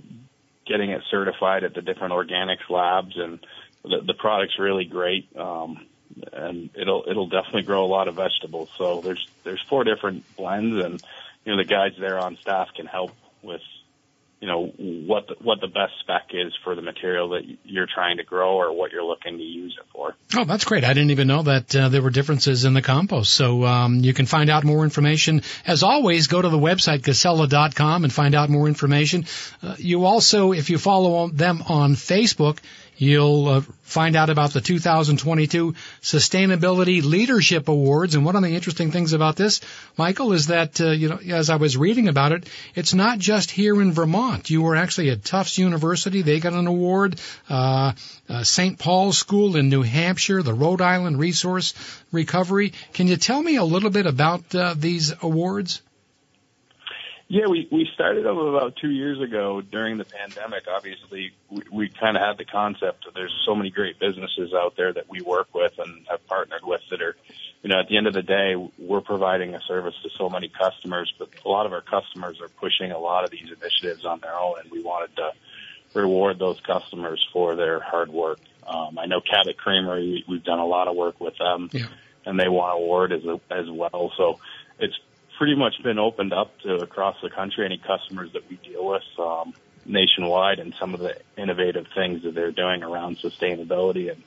[0.67, 3.39] getting it certified at the different organics labs, and
[3.83, 5.29] the, the product's really great.
[5.37, 5.87] Um,
[6.33, 8.69] and it'll it'll definitely grow a lot of vegetables.
[8.77, 11.01] So there's there's four different blends, and
[11.45, 13.61] you know the guys there on staff can help with
[14.39, 18.17] you know what the, what the best spec is for the material that you're trying
[18.17, 20.15] to grow or what you're looking to use it for.
[20.35, 20.83] Oh, that's great!
[20.83, 23.33] I didn't even know that uh, there were differences in the compost.
[23.33, 25.41] So um, you can find out more information.
[25.65, 29.25] As always, go to the website casella.com and find out more information.
[29.61, 32.59] Uh, you also, if you follow them on Facebook,
[32.99, 38.13] You'll uh, find out about the 2022 Sustainability Leadership Awards.
[38.13, 39.61] And one of the interesting things about this,
[39.97, 43.51] Michael, is that, uh, you know, as I was reading about it, it's not just
[43.51, 44.49] here in Vermont.
[44.49, 46.23] You were actually at Tufts University.
[46.23, 47.21] They got an award.
[47.49, 47.93] Uh,
[48.27, 48.77] uh St.
[48.77, 51.73] Paul's School in New Hampshire, the Rhode Island Resource
[52.11, 52.73] Recovery.
[52.91, 55.81] Can you tell me a little bit about uh, these awards?
[57.31, 60.63] Yeah, we, we started them about two years ago during the pandemic.
[60.67, 64.75] Obviously, we, we kind of had the concept that there's so many great businesses out
[64.75, 67.15] there that we work with and have partnered with that are,
[67.61, 70.49] you know, at the end of the day, we're providing a service to so many
[70.49, 74.19] customers, but a lot of our customers are pushing a lot of these initiatives on
[74.21, 75.31] their own, and we wanted to
[75.93, 78.39] reward those customers for their hard work.
[78.65, 81.85] Um, I know Cabot Creamery, we, we've done a lot of work with them, yeah.
[82.25, 84.11] and they want an award as, a, as well.
[84.17, 84.39] So
[84.79, 84.97] it's
[85.39, 87.65] pretty much been opened up to across the country.
[87.65, 89.53] Any customers that we deal with um,
[89.85, 94.21] nationwide, and some of the innovative things that they're doing around sustainability and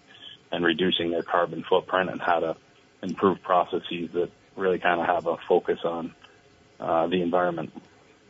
[0.50, 2.56] and reducing their carbon footprint, and how to
[3.02, 6.14] improve processes that really kind of have a focus on
[6.80, 7.70] uh, the environment.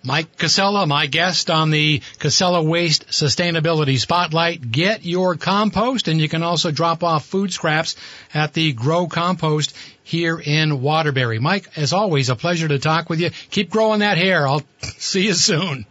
[0.04, 4.72] Mike Casella, my guest on the Casella Waste Sustainability Spotlight.
[4.72, 7.94] Get your compost and you can also drop off food scraps
[8.34, 11.38] at the Grow Compost here in Waterbury.
[11.38, 13.30] Mike, as always, a pleasure to talk with you.
[13.50, 14.48] Keep growing that hair.
[14.48, 14.62] I'll
[14.98, 15.86] see you soon.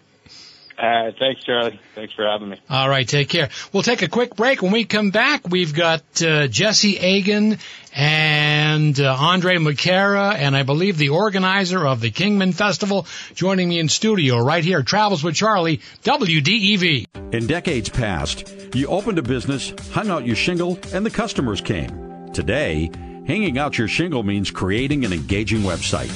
[0.81, 1.79] Uh, thanks, Charlie.
[1.93, 2.59] Thanks for having me.
[2.67, 3.49] All right, take care.
[3.71, 4.63] We'll take a quick break.
[4.63, 7.59] When we come back, we've got uh, Jesse Agan
[7.95, 13.77] and uh, Andre McCara, and I believe the organizer of the Kingman Festival, joining me
[13.77, 14.81] in studio right here.
[14.81, 17.05] Travels with Charlie, WDEV.
[17.31, 22.31] In decades past, you opened a business, hung out your shingle, and the customers came.
[22.33, 22.89] Today,
[23.27, 26.09] hanging out your shingle means creating an engaging website.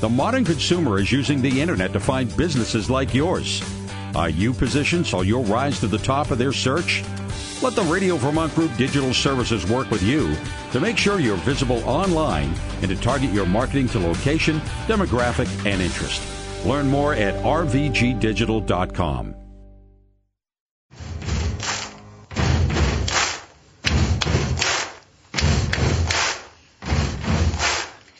[0.00, 3.62] The modern consumer is using the internet to find businesses like yours.
[4.14, 7.02] Are you positioned so you'll rise to the top of their search?
[7.62, 10.36] Let the Radio Vermont Group Digital Services work with you
[10.72, 15.80] to make sure you're visible online and to target your marketing to location, demographic, and
[15.80, 16.22] interest.
[16.66, 19.36] Learn more at rvgdigital.com.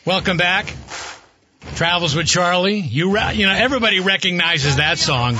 [0.05, 0.73] Welcome back.
[1.75, 2.79] Travels with Charlie.
[2.79, 5.37] You, you know, everybody recognizes that song.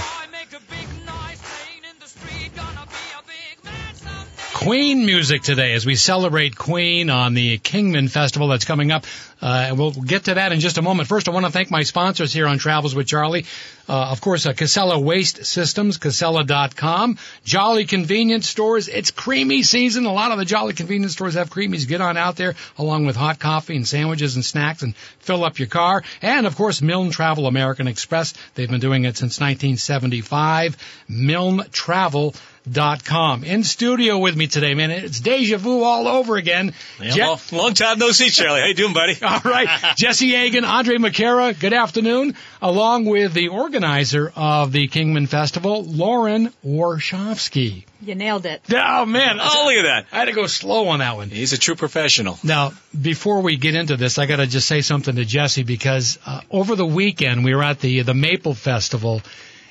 [4.63, 9.06] Queen music today as we celebrate Queen on the Kingman Festival that's coming up.
[9.41, 11.10] Uh, and we'll get to that in just a moment.
[11.10, 13.45] First, I want to thank my sponsors here on Travels with Charlie.
[13.89, 18.88] Uh, of course, uh, Casella Waste Systems, Casella.com, Jolly Convenience Stores.
[18.88, 20.06] It's creamy season.
[20.06, 21.86] A lot of the Jolly Convenience Stores have creamies.
[21.86, 25.60] Get on out there along with hot coffee and sandwiches and snacks and fill up
[25.60, 26.04] your car.
[26.21, 28.34] And of course, Milne Travel American Express.
[28.56, 30.78] They've been doing it since 1975.
[31.10, 32.34] Milne Travel
[32.71, 33.43] dot com.
[33.43, 34.91] In studio with me today, man.
[34.91, 36.73] It's deja vu all over again.
[37.02, 38.62] Yeah, Je- well, long time no see, Charlie.
[38.62, 39.17] How you doing, buddy?
[39.21, 39.93] all right.
[39.97, 46.52] Jesse Agan, Andre McCara, good afternoon, along with the organizer of the Kingman Festival, Lauren
[46.65, 47.86] Warshofsky.
[48.02, 48.62] You nailed it.
[48.69, 49.38] Oh, man.
[49.41, 50.06] Oh, look at that.
[50.12, 51.30] I had to go slow on that one.
[51.30, 52.38] He's a true professional.
[52.43, 56.19] Now, before we get into this, I got to just say something to Jesse because
[56.26, 59.21] uh, over the weekend we were at the the Maple Festival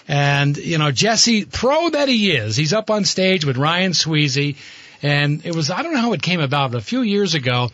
[0.08, 4.56] and, you know, Jesse, pro that he is, he's up on stage with Ryan Sweezy.
[5.02, 7.70] And it was, I don't know how it came about, but a few years ago,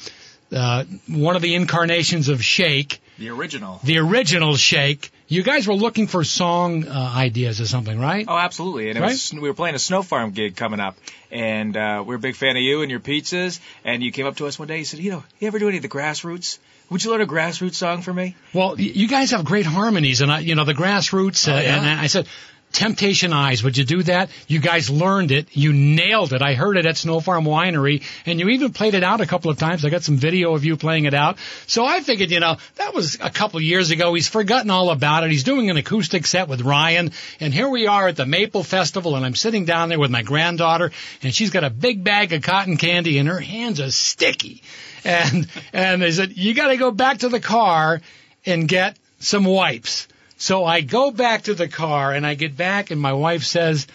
[0.52, 3.00] uh, one of the incarnations of Shake.
[3.18, 3.80] The original.
[3.84, 5.10] The original Shake.
[5.30, 8.24] You guys were looking for song uh, ideas or something, right?
[8.26, 8.88] Oh, absolutely.
[8.88, 9.10] And right?
[9.10, 10.96] was, we were playing a Snow Farm gig coming up,
[11.30, 13.60] and uh, we are a big fan of you and your pizzas.
[13.84, 14.78] And you came up to us one day.
[14.78, 16.58] You said, "You know, you ever do any of the grassroots?"
[16.90, 18.34] Would you learn a grassroots song for me?
[18.54, 21.46] Well, you guys have great harmonies, and I, you know the grassroots.
[21.46, 21.76] Uh, oh, yeah?
[21.76, 22.26] And I said,
[22.72, 23.62] Temptation Eyes.
[23.64, 24.30] Would you do that?
[24.46, 25.48] You guys learned it.
[25.52, 26.42] You nailed it.
[26.42, 29.50] I heard it at Snow Farm Winery, and you even played it out a couple
[29.50, 29.84] of times.
[29.84, 31.38] I got some video of you playing it out.
[31.66, 34.14] So I figured, you know, that was a couple years ago.
[34.14, 35.30] He's forgotten all about it.
[35.30, 39.16] He's doing an acoustic set with Ryan, and here we are at the Maple Festival,
[39.16, 42.42] and I'm sitting down there with my granddaughter, and she's got a big bag of
[42.42, 44.62] cotton candy, and her hands are sticky.
[45.04, 48.00] And and they said, you got to go back to the car
[48.44, 50.08] and get some wipes.
[50.38, 53.88] So I go back to the car and I get back and my wife says,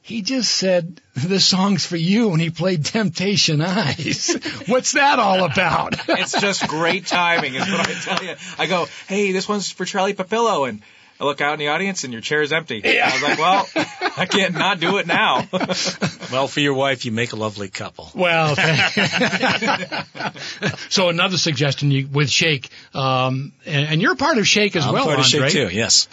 [0.00, 4.36] he just said the song's for you and he played Temptation Eyes.
[4.66, 5.94] What's that all about?
[6.08, 8.34] it's just great timing is what I tell you.
[8.58, 10.82] I go, hey, this one's for Charlie Papillo and
[11.22, 12.82] I look out in the audience and your chair is empty.
[12.84, 13.08] Yeah.
[13.08, 13.68] I was like, well,
[14.16, 15.46] I can't not do it now.
[16.32, 18.10] well, for your wife, you make a lovely couple.
[18.12, 18.56] Well,
[20.88, 24.94] so another suggestion you, with Shake, um, and, and, you're part of Shake as well,
[24.94, 25.02] right?
[25.02, 25.46] I'm well, part Andre.
[25.46, 25.76] of Shake too.
[25.76, 26.08] Yes.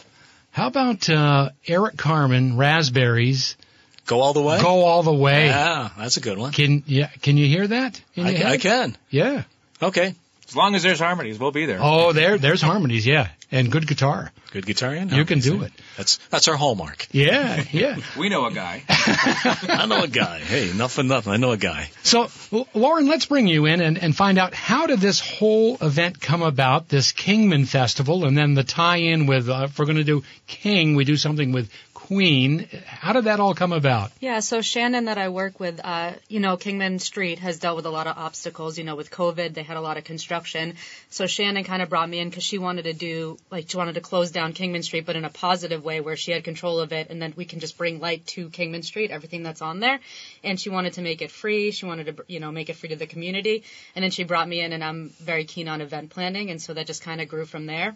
[0.51, 3.57] How about uh, Eric Carmen, Raspberries?
[4.05, 4.61] Go all the way.
[4.61, 5.47] Go all the way.
[5.47, 6.51] Yeah, that's a good one.
[6.51, 7.07] Can yeah?
[7.23, 7.99] Can you hear that?
[8.15, 8.95] I, I can.
[9.09, 9.41] Yeah.
[9.81, 10.13] Okay.
[10.49, 11.77] As long as there's harmonies, we'll be there.
[11.79, 14.31] Oh, there, there's harmonies, yeah, and good guitar.
[14.51, 15.71] Good guitar, and you can do it.
[15.95, 17.05] That's that's our hallmark.
[17.12, 17.97] Yeah, yeah.
[18.17, 18.81] we know a guy.
[18.89, 20.39] I know a guy.
[20.39, 21.33] Hey, nothing, nothing.
[21.33, 21.91] I know a guy.
[22.01, 22.31] So,
[22.73, 26.41] Lauren, let's bring you in and, and find out how did this whole event come
[26.41, 30.23] about, this Kingman Festival, and then the tie-in with, uh, if we're going to do
[30.47, 31.69] King, we do something with
[32.09, 32.67] Queen.
[32.87, 34.11] How did that all come about?
[34.19, 37.85] Yeah, so Shannon that I work with, uh, you know, Kingman Street has dealt with
[37.85, 38.79] a lot of obstacles.
[38.79, 40.73] You know, with COVID, they had a lot of construction.
[41.11, 43.93] So Shannon kind of brought me in because she wanted to do, like, she wanted
[43.93, 46.93] to close down Kingman Street, but in a positive way where she had control of
[46.93, 49.99] it, and then we can just bring light to Kingman Street, everything that's on there.
[50.43, 51.69] And she wanted to make it free.
[51.69, 53.65] She wanted to, you know, make it free to the community.
[53.95, 56.73] And then she brought me in, and I'm very keen on event planning, and so
[56.73, 57.95] that just kind of grew from there.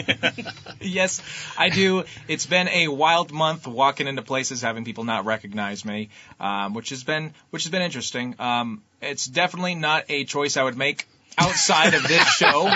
[0.81, 1.23] Yes,
[1.57, 2.05] I do.
[2.29, 6.91] It's been a wild month walking into places, having people not recognize me, um, which
[6.91, 8.35] has been which has been interesting.
[8.39, 11.07] Um, it's definitely not a choice I would make
[11.39, 12.69] outside of this show.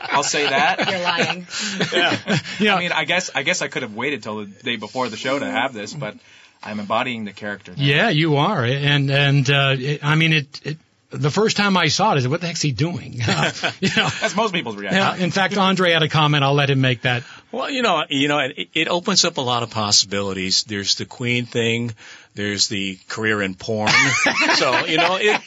[0.00, 0.90] I'll say that.
[0.90, 1.46] You're lying.
[1.92, 2.38] yeah.
[2.60, 5.08] know, I mean, I guess I guess I could have waited till the day before
[5.08, 6.16] the show to have this, but
[6.64, 7.72] I'm embodying the character.
[7.76, 7.82] Now.
[7.82, 10.78] yeah, you are, and and uh, it, I mean it, it.
[11.10, 13.90] The first time I saw it, I said, "What the heck's he doing?" Uh, you
[13.96, 14.08] know.
[14.20, 15.00] That's most people's reaction.
[15.00, 16.42] Yeah, in fact, Andre had a comment.
[16.42, 17.22] I'll let him make that.
[17.52, 20.64] Well, you know, you know, it, it opens up a lot of possibilities.
[20.64, 21.94] There's the Queen thing.
[22.34, 23.92] There's the career in porn.
[24.56, 25.40] so you know, it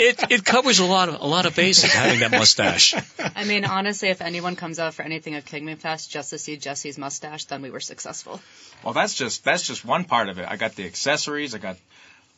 [0.00, 2.94] it it covers a lot of a lot of bases having that mustache.
[3.18, 6.56] I mean, honestly, if anyone comes out for anything at Kingman Fest just to see
[6.56, 8.40] Jesse's mustache, then we were successful.
[8.84, 10.46] Well, that's just that's just one part of it.
[10.48, 11.54] I got the accessories.
[11.54, 11.76] I got.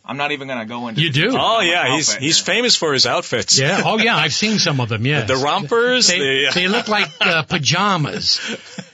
[0.05, 1.03] I'm not even gonna go into.
[1.03, 1.37] You do?
[1.39, 2.55] Oh yeah, he's Outfit he's here.
[2.55, 3.59] famous for his outfits.
[3.59, 3.83] Yeah.
[3.85, 5.05] Oh yeah, I've seen some of them.
[5.05, 5.25] Yeah.
[5.25, 6.09] The rompers.
[6.09, 8.41] They, the, they look like uh, pajamas.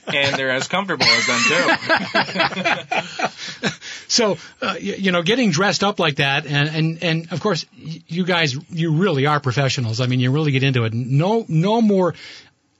[0.07, 3.27] and they're as comfortable as them too.
[4.07, 7.65] So, uh, you, you know, getting dressed up like that, and, and, and of course,
[7.75, 9.99] you guys, you really are professionals.
[9.99, 10.93] I mean, you really get into it.
[10.93, 12.13] No, no more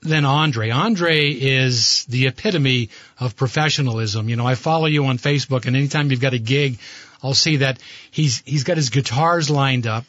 [0.02, 0.70] than Andre.
[0.70, 4.28] Andre is the epitome of professionalism.
[4.28, 6.78] You know, I follow you on Facebook, and anytime you've got a gig,
[7.22, 7.78] I'll see that
[8.10, 10.04] he's he's got his guitars lined up,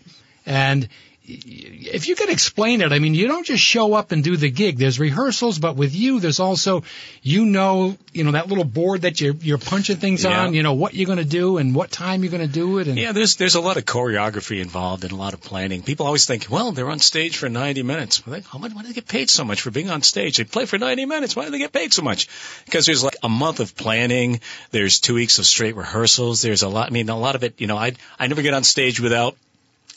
[0.46, 0.88] and
[1.30, 4.50] if you could explain it, I mean, you don't just show up and do the
[4.50, 4.78] gig.
[4.78, 6.84] There's rehearsals, but with you, there's also,
[7.22, 10.44] you know, you know, that little board that you're, you're punching things Yeah.
[10.46, 12.80] on, you know, what you're going to do and what time you're going to do
[12.80, 12.88] it.
[12.88, 15.84] And Yeah, there's there's a lot of choreography involved and a lot of planning.
[15.84, 18.26] People always think, well, they're on stage for 90 minutes.
[18.26, 18.74] Well, they- How much?
[18.74, 20.38] Why do they get paid so much for being on stage?
[20.38, 21.36] They play for 90 minutes.
[21.36, 22.28] Why do they get paid so much?
[22.66, 24.40] Because there's like a month of planning.
[24.72, 26.42] There's two weeks of straight rehearsals.
[26.42, 26.88] There's a lot.
[26.88, 27.56] I mean, a lot of it.
[27.60, 29.36] You know, I I never get on stage without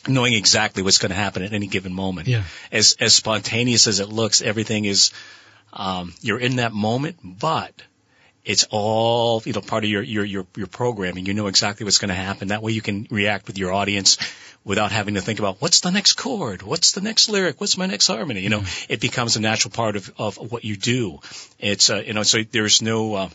[0.08, 2.28] knowing exactly what's going to happen at any given moment.
[2.28, 2.44] Yeah.
[2.72, 5.10] As as spontaneous as it looks, everything is.
[5.72, 7.72] Um, you're in that moment, but
[8.44, 11.26] it's all you know part of your your your, your programming.
[11.26, 12.48] You know exactly what's going to happen.
[12.48, 14.18] That way, you can react with your audience
[14.64, 17.86] without having to think about what's the next chord, what's the next lyric, what's my
[17.86, 18.40] next harmony.
[18.40, 21.20] You know, it becomes a natural part of of what you do.
[21.58, 23.28] It's uh, you know, so there's no uh,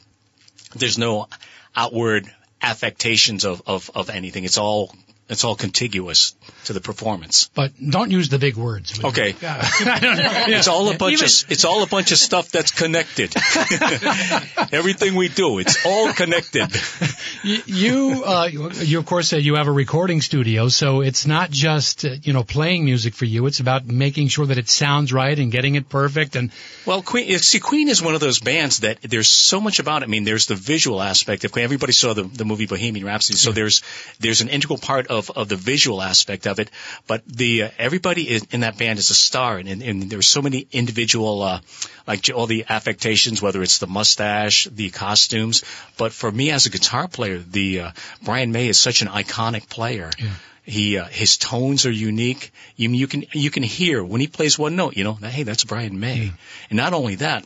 [0.75, 1.27] there's no
[1.75, 2.29] outward
[2.61, 4.43] affectations of of of anything.
[4.43, 4.93] It's all
[5.27, 7.49] it's all contiguous to the performance.
[7.55, 9.03] but don't use the big words.
[9.03, 9.35] Okay.
[10.57, 13.33] It's all a bunch Even- of it's all a bunch of stuff that's connected.
[14.71, 16.67] Everything we do, it's all connected.
[17.43, 22.05] You, uh, you of course, uh, you have a recording studio, so it's not just,
[22.05, 23.45] uh, you know, playing music for you.
[23.45, 26.35] It's about making sure that it sounds right and getting it perfect.
[26.35, 26.51] And
[26.85, 30.05] Well, Queen, see, Queen is one of those bands that there's so much about it.
[30.05, 31.63] I mean, there's the visual aspect of Queen.
[31.65, 33.81] Everybody saw the, the movie Bohemian Rhapsody, so there's
[34.19, 36.69] there's an integral part of, of the visual aspect of it.
[37.07, 40.27] But the uh, everybody in, in that band is a star, and, and, and there's
[40.27, 41.59] so many individual, uh,
[42.07, 45.63] like all the affectations, whether it's the mustache, the costumes.
[45.97, 47.91] But for me as a guitar player, the uh,
[48.23, 50.11] Brian May is such an iconic player.
[50.17, 50.35] Yeah
[50.65, 52.51] He uh, his tones are unique.
[52.75, 54.97] You you can you can hear when he plays one note.
[54.97, 56.31] You know, hey, that's Brian May.
[56.69, 57.45] And not only that,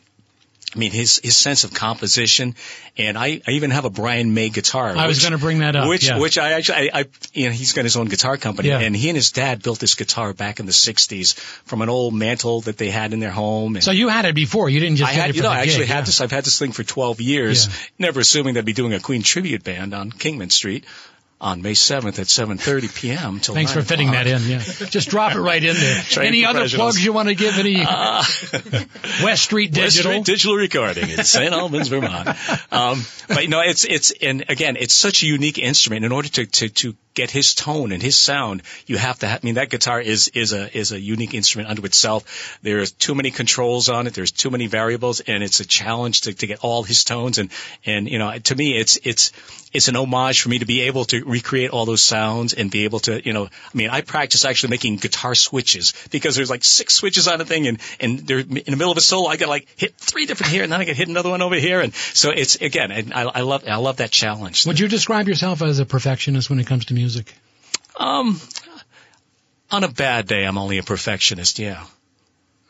[0.76, 2.56] I mean his his sense of composition.
[2.98, 4.96] And I, I even have a Brian May guitar.
[4.96, 6.20] I was gonna bring that up, Which yeah.
[6.20, 8.70] which I actually I, I you know he's got his own guitar company.
[8.70, 8.80] Yeah.
[8.80, 12.14] And he and his dad built this guitar back in the '60s from an old
[12.14, 13.76] mantle that they had in their home.
[13.76, 14.70] And so you had it before.
[14.70, 16.06] You didn't just I get had, it you know, I actually gig, had yeah.
[16.06, 16.22] this.
[16.22, 19.24] I've had this thing for 12 years, never assuming that I'd be doing a Queen
[19.24, 20.86] tribute band on Kingman Street
[21.42, 23.40] on May 7th at 7:30 p.m.
[23.40, 24.42] till Thanks for fitting that in.
[24.44, 24.60] Yeah,
[24.90, 26.04] just drop it right in there.
[26.22, 27.58] Any other plugs you want to give?
[27.58, 28.24] Any Uh,
[29.24, 30.26] West Street Digital West?
[30.26, 31.54] Street Digital Recording in St.
[31.54, 32.30] Albans, Vermont.
[32.72, 36.06] Um, but you know, it's it's and again, it's such a unique instrument.
[36.06, 39.28] In order to to to get his tone and his sound, you have to.
[39.28, 42.58] Ha- I mean, that guitar is is a is a unique instrument unto itself.
[42.62, 44.14] There's too many controls on it.
[44.14, 47.38] There's too many variables, and it's a challenge to, to get all his tones.
[47.38, 47.50] And
[47.86, 49.32] and you know, to me, it's it's
[49.72, 52.86] it's an homage for me to be able to recreate all those sounds and be
[52.86, 56.64] able to, you know, I mean, I practice actually making guitar switches because there's like
[56.64, 59.30] six switches on the thing and, and they're in the middle of a solo.
[59.30, 61.56] I get like hit three different here and then I get hit another one over
[61.56, 61.82] here.
[61.82, 64.66] And so it's, again, I, I love, I love that challenge.
[64.66, 67.09] Would you describe yourself as a perfectionist when it comes to music?
[67.98, 68.40] Um,
[69.72, 71.60] on a bad day, I'm only a perfectionist.
[71.60, 71.86] Yeah.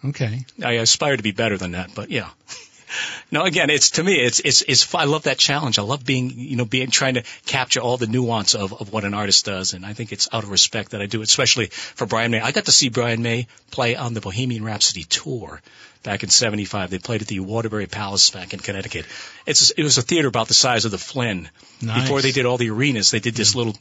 [0.03, 0.45] Okay.
[0.63, 2.29] I aspire to be better than that, but yeah.
[3.31, 4.95] No, again, it's to me, it's it's it's.
[4.95, 5.77] I love that challenge.
[5.77, 9.03] I love being, you know, being trying to capture all the nuance of of what
[9.03, 11.67] an artist does, and I think it's out of respect that I do it, especially
[11.67, 12.41] for Brian May.
[12.41, 15.61] I got to see Brian May play on the Bohemian Rhapsody tour
[16.01, 16.89] back in '75.
[16.89, 19.05] They played at the Waterbury Palace back in Connecticut.
[19.45, 21.49] It's it was a theater about the size of the Flynn.
[21.83, 22.01] Nice.
[22.01, 23.77] Before they did all the arenas, they did this little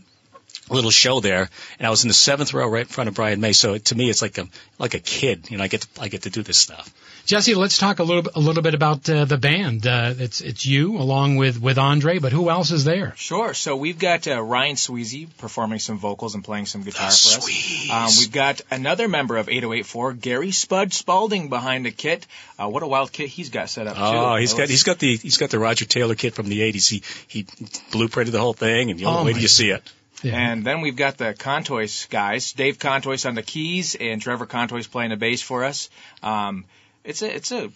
[0.70, 1.48] little show there,
[1.78, 3.52] and I was in the seventh row right in front of Brian May.
[3.52, 4.46] So to me, it's like a
[4.78, 5.50] like a kid.
[5.50, 6.92] You know, I get to, I get to do this stuff.
[7.26, 9.86] Jesse, let's talk a little bit- a little bit about uh, the band.
[9.86, 13.12] Uh, it's it's you along with with Andre, but who else is there?
[13.16, 13.52] Sure.
[13.52, 17.36] So we've got uh, Ryan Sweezy performing some vocals and playing some guitar The for
[17.38, 17.44] us.
[17.44, 17.90] Sweeze.
[17.90, 22.26] Um, we've got another member of 8084, Gary Spud Spalding, behind the kit.
[22.58, 24.02] Uh, what a wild kit he's got set up too.
[24.02, 26.88] Oh, he's got he's got the he's got the Roger Taylor kit from the '80s.
[26.88, 27.44] He he
[27.92, 29.82] blueprinted the whole thing, and you'll Oh, wait till you see it.
[30.22, 30.36] Yeah.
[30.36, 34.86] And then we've got the Contois guys, Dave Contois on the keys and Trevor Contois
[34.86, 35.90] playing the bass for us.
[36.22, 36.64] Um,
[37.04, 37.70] it's a it's a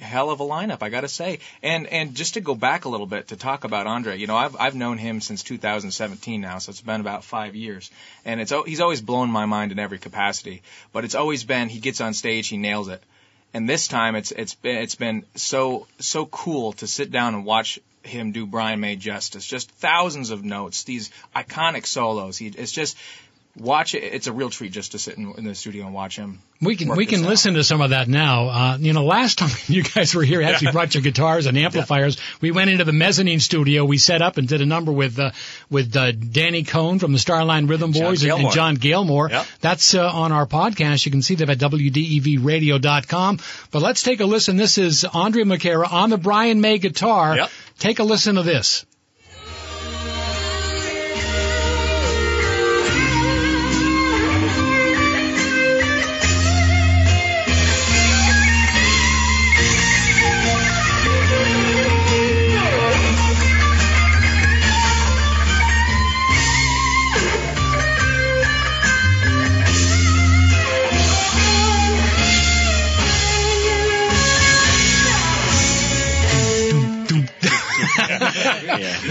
[0.00, 1.38] hell of a lineup, I got to say.
[1.62, 4.36] And and just to go back a little bit to talk about Andre, you know,
[4.36, 7.90] I've I've known him since 2017 now, so it's been about five years,
[8.24, 10.62] and it's he's always blown my mind in every capacity.
[10.92, 13.02] But it's always been he gets on stage, he nails it.
[13.52, 17.44] And this time it's it's been it's been so so cool to sit down and
[17.44, 19.46] watch him do Brian May justice.
[19.46, 22.38] Just thousands of notes, these iconic solos.
[22.38, 22.96] He it's just
[23.56, 24.02] watch it.
[24.02, 26.40] It's a real treat just to sit in, in the studio and watch him.
[26.60, 27.28] We can we can out.
[27.28, 28.48] listen to some of that now.
[28.48, 32.18] Uh, you know, last time you guys were here, actually brought your guitars and amplifiers.
[32.40, 33.84] We went into the mezzanine studio.
[33.84, 35.32] We set up and did a number with uh,
[35.70, 39.30] with uh, Danny Coane from the Starline Rhythm John Boys and, and John Gailmore.
[39.30, 39.46] Yep.
[39.60, 41.04] That's uh, on our podcast.
[41.06, 43.38] You can see them at wdevradio.com.
[43.70, 44.56] But let's take a listen.
[44.56, 47.36] This is Andre McCara on the Brian May guitar.
[47.36, 47.50] Yep.
[47.78, 48.84] Take a listen to this.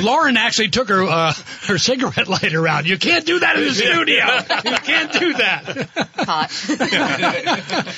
[0.04, 1.34] Lauren actually took her uh,
[1.68, 2.86] her cigarette lighter out.
[2.86, 4.26] You can't do that in the studio.
[4.72, 5.90] You can't do that.
[6.18, 6.50] Hot.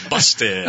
[0.09, 0.67] Busted.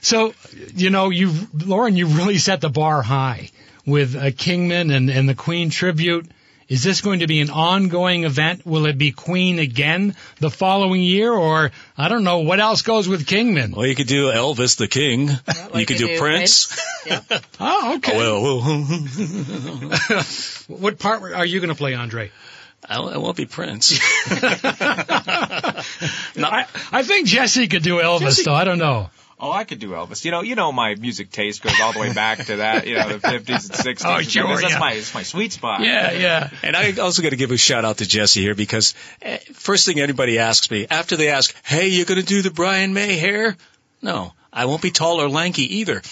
[0.00, 0.34] So,
[0.74, 3.50] you know, you Lauren, you really set the bar high
[3.86, 6.30] with uh, Kingman and, and the Queen tribute.
[6.72, 8.64] Is this going to be an ongoing event?
[8.64, 13.06] Will it be Queen again the following year, or I don't know what else goes
[13.06, 13.72] with Kingman?
[13.72, 15.28] well, you could do Elvis the King.
[15.74, 16.80] you could you do Prince.
[17.04, 17.20] Yeah.
[17.60, 18.12] Oh, okay.
[18.14, 18.62] Oh,
[20.08, 20.22] well,
[20.80, 22.30] What part are you going to play, Andre?
[22.88, 24.00] I won't be Prince.
[24.30, 25.84] I,
[26.90, 28.54] I think Jesse could do Elvis, Jesse- though.
[28.54, 29.10] I don't know.
[29.42, 30.24] Oh, I could do Elvis.
[30.24, 32.86] You know, you know my music taste goes all the way back to that.
[32.86, 34.08] You know, the fifties and sixties.
[34.08, 34.78] Oh, sure, That's yeah.
[34.78, 35.80] my it's my sweet spot.
[35.80, 36.50] Yeah, yeah.
[36.62, 39.84] And I also got to give a shout out to Jesse here because eh, first
[39.84, 43.16] thing anybody asks me after they ask, "Hey, you're going to do the Brian May
[43.16, 43.56] hair?"
[44.00, 46.02] No, I won't be tall or lanky either.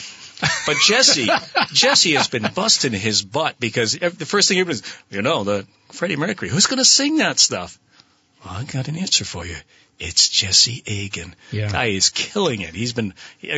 [0.66, 1.28] But Jesse,
[1.72, 5.66] Jesse has been busting his butt because the first thing everybody is, you know, the
[5.92, 6.50] Freddie Mercury.
[6.50, 7.78] Who's going to sing that stuff?
[8.44, 9.56] Well, I got an answer for you.
[10.00, 11.34] It's Jesse Agan.
[11.52, 11.70] Yeah.
[11.70, 12.74] Guy is killing it.
[12.74, 13.12] He's been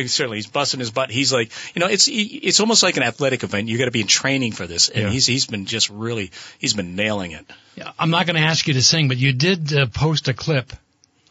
[0.07, 1.09] certainly he's busting his butt.
[1.09, 3.69] He's like, you know, it's it's almost like an athletic event.
[3.69, 5.09] You got to be in training for this, and Yeah.
[5.09, 7.45] he's he's been just really he's been nailing it.
[7.75, 10.33] Yeah, I'm not going to ask you to sing, but you did uh, post a
[10.33, 10.73] clip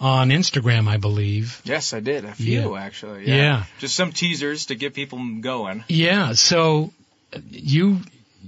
[0.01, 1.61] on Instagram, I believe.
[1.65, 2.81] Yes, I did a few Yeah.
[2.81, 3.29] actually.
[3.29, 3.37] Yeah.
[3.37, 3.65] Yeah.
[3.79, 5.85] Just some teasers to get people going.
[5.89, 6.93] Yeah, so
[7.35, 8.01] uh, you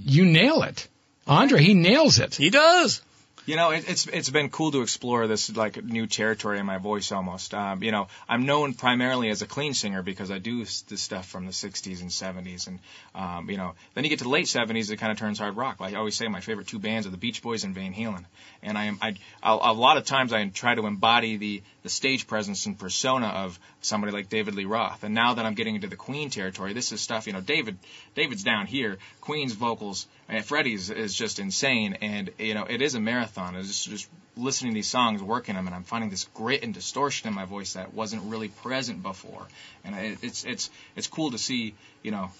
[0.03, 0.87] you nail it.
[1.27, 2.35] Andre, he nails it.
[2.35, 3.01] He does.
[3.45, 6.79] You know, it, it's it's been cool to explore this like new territory in my
[6.79, 7.53] voice almost.
[7.53, 11.27] Um, you know, I'm known primarily as a clean singer because I do this stuff
[11.27, 12.79] from the '60s and '70s, and
[13.13, 15.55] um, you know, then you get to the late '70s, it kind of turns hard
[15.55, 15.79] rock.
[15.79, 18.25] Like I always say, my favorite two bands are the Beach Boys and Van Halen,
[18.63, 21.89] and I am I I'll, a lot of times I try to embody the the
[21.91, 25.03] stage presence and persona of somebody like David Lee Roth.
[25.03, 27.27] And now that I'm getting into the Queen territory, this is stuff.
[27.27, 27.77] You know, David
[28.15, 28.97] David's down here.
[29.21, 33.55] Queen's vocals And Freddie's is just insane, and you know it is a marathon.
[33.55, 36.73] It's just, just listening to these songs, working them, and I'm finding this grit and
[36.73, 39.45] distortion in my voice that wasn't really present before.
[39.83, 42.31] And it, it's it's it's cool to see you know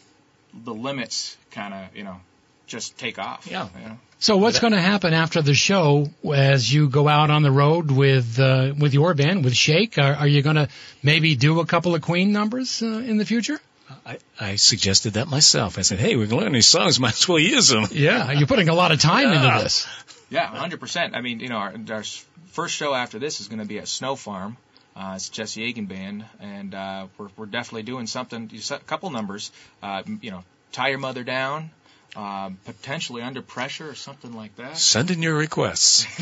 [0.56, 2.20] the limits kind of you know
[2.66, 3.46] just take off.
[3.46, 3.68] Yeah.
[3.80, 3.98] You know?
[4.26, 7.92] So what's going to happen after the show as you go out on the road
[7.92, 10.00] with uh, with your band with Shake?
[10.00, 10.68] Are, are you going to
[11.04, 13.60] maybe do a couple of Queen numbers uh, in the future?
[14.04, 15.78] I, I suggested that myself.
[15.78, 17.00] I said, hey, we're going learn these songs.
[17.06, 17.86] Might as well use them.
[17.92, 19.46] Yeah, you're putting a lot of time Yeah.
[19.58, 19.88] into this.
[20.32, 21.16] Yeah, 100%.
[21.16, 22.04] I mean, you know, our, our
[22.48, 24.58] first show after this is going to be at Snow Farm.
[24.96, 29.52] Uh, it's Jesse Agan Band, and uh, we're, we're definitely doing something, a couple numbers.
[29.84, 31.70] Uh, you know, Tie Your Mother Down,
[32.16, 34.78] um, potentially Under Pressure or something like that.
[34.78, 36.06] Send in your requests.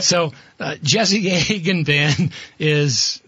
[0.00, 3.20] So uh, Jesse Agan Band is.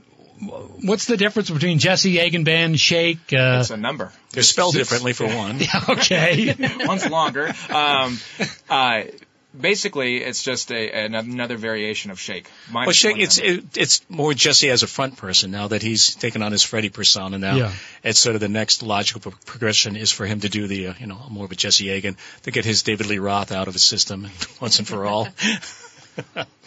[0.82, 3.32] What's the difference between Jesse Agan Band, Shake?
[3.32, 4.12] Uh, It's a number.
[4.32, 5.60] They're spelled differently for one.
[5.88, 6.54] okay.
[6.84, 7.50] One's longer.
[7.70, 8.18] Um,
[8.68, 9.02] uh,
[9.60, 12.48] basically, it's just a, an, another variation of Shake.
[12.70, 16.14] Minus Well, Shake, it's it, it's more Jesse as a front person now that he's
[16.14, 17.38] taken on his Freddie persona.
[17.38, 17.72] Now, Yeah.
[18.02, 21.06] it's sort of the next logical progression is for him to do the uh, you
[21.06, 23.84] know more of a Jesse Agan to get his David Lee Roth out of his
[23.84, 24.28] system
[24.60, 25.28] once and for all.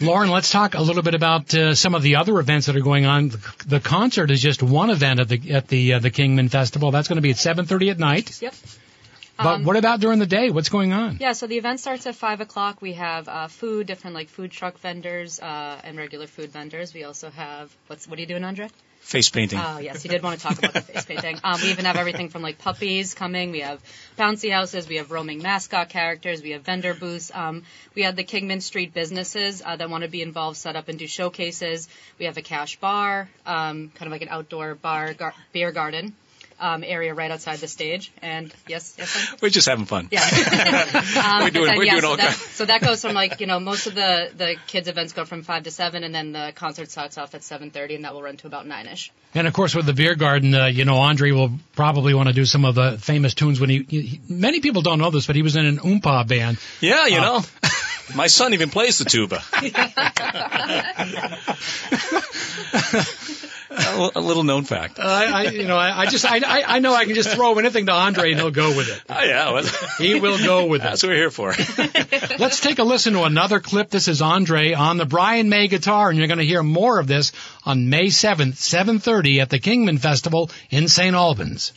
[0.00, 2.80] Lauren, let's talk a little bit about uh, some of the other events that are
[2.80, 3.30] going on.
[3.30, 6.90] The, the concert is just one event at the at the uh, the Kingman Festival.
[6.90, 8.40] That's going to be at 7:30 at night.
[8.40, 8.54] Yep.
[9.42, 10.50] But Um, what about during the day?
[10.50, 11.18] What's going on?
[11.20, 12.82] Yeah, so the event starts at five o'clock.
[12.82, 16.92] We have uh, food, different like food truck vendors uh, and regular food vendors.
[16.92, 18.68] We also have what's what are you doing, Andre?
[19.00, 19.58] Face painting.
[19.58, 21.40] Oh yes, you did want to talk about the face painting.
[21.42, 23.50] Um, we even have everything from like puppies coming.
[23.50, 23.82] We have
[24.18, 24.86] bouncy houses.
[24.88, 26.42] We have roaming mascot characters.
[26.42, 27.30] We have vendor booths.
[27.34, 27.62] Um,
[27.94, 30.98] we have the Kingman Street businesses uh, that want to be involved, set up and
[30.98, 31.88] do showcases.
[32.18, 36.14] We have a cash bar, um, kind of like an outdoor bar, gar- beer garden
[36.60, 38.12] um, area right outside the stage.
[38.22, 39.16] And yes, yes.
[39.16, 40.08] I'm- We're just having fun.
[40.10, 40.20] yeah.
[40.22, 43.14] um, We're doing- and we're yeah, doing so all that, kinds- so that goes from
[43.14, 46.14] like you know most of the the kids events go from five to seven, and
[46.14, 48.86] then the concert starts off at seven thirty, and that will run to about nine
[48.86, 49.10] ish.
[49.34, 52.32] And of course, with the beer garden, uh, you know, Andre will probably want to
[52.34, 54.20] do some of the famous tunes when he, he.
[54.28, 56.58] Many people don't know this, but he was in an oompa band.
[56.80, 57.40] Yeah, you Uh, know.
[58.16, 59.40] My son even plays the tuba.
[63.70, 64.98] a, a little known fact.
[64.98, 67.30] Uh, I, I, you know, I, I just, I, I I know I can just
[67.30, 69.02] throw anything to Andre and he'll go with it.
[69.08, 69.64] Oh, yeah, well,
[69.98, 71.08] He will go with that's it.
[71.08, 72.38] That's what we're here for.
[72.38, 73.90] Let's take a listen to another clip.
[73.90, 77.06] This is Andre on the Brian May guitar, and you're going to hear more of
[77.06, 77.32] this
[77.64, 81.14] on May 7th, 7:30 at the Kingman Festival in St.
[81.14, 81.72] Albans.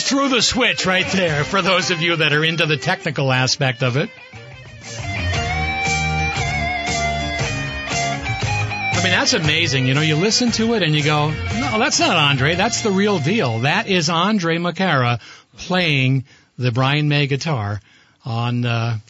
[0.00, 3.30] Just threw the switch right there for those of you that are into the technical
[3.30, 4.08] aspect of it.
[8.94, 9.86] I mean, that's amazing.
[9.86, 12.54] You know, you listen to it and you go, no, that's not Andre.
[12.54, 13.58] That's the real deal.
[13.58, 15.20] That is Andre McCara
[15.58, 16.24] playing
[16.56, 17.82] the Brian May guitar
[18.24, 19.00] on, uh,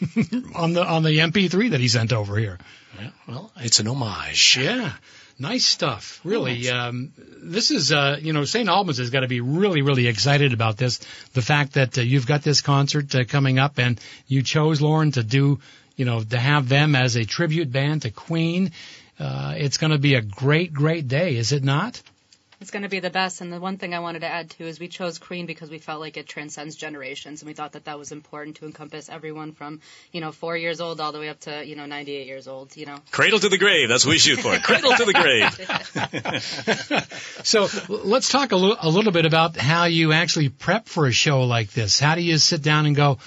[0.56, 2.58] on the, on the MP3 that he sent over here.
[3.00, 4.58] Yeah, well, it's an homage.
[4.60, 4.90] Yeah.
[5.38, 6.20] Nice stuff.
[6.24, 6.68] Really.
[6.70, 8.68] Um, this is, uh, you know, St.
[8.68, 11.00] Albans has got to be really, really excited about this.
[11.32, 15.10] The fact that uh, you've got this concert uh, coming up and you chose, Lauren,
[15.12, 15.58] to do,
[15.96, 18.72] you know, to have them as a tribute band to Queen.
[19.18, 22.00] Uh, it's going to be a great, great day, is it not?
[22.64, 23.42] It's going to be the best.
[23.42, 25.76] And the one thing I wanted to add too is we chose Queen because we
[25.76, 29.52] felt like it transcends generations, and we thought that that was important to encompass everyone
[29.52, 32.48] from you know four years old all the way up to you know 98 years
[32.48, 32.74] old.
[32.74, 32.96] You know.
[33.10, 33.90] Cradle to the grave.
[33.90, 34.56] That's what we shoot for.
[34.56, 37.10] Cradle to the grave.
[37.44, 41.12] So let's talk a lit- a little bit about how you actually prep for a
[41.12, 42.00] show like this.
[42.00, 43.18] How do you sit down and go,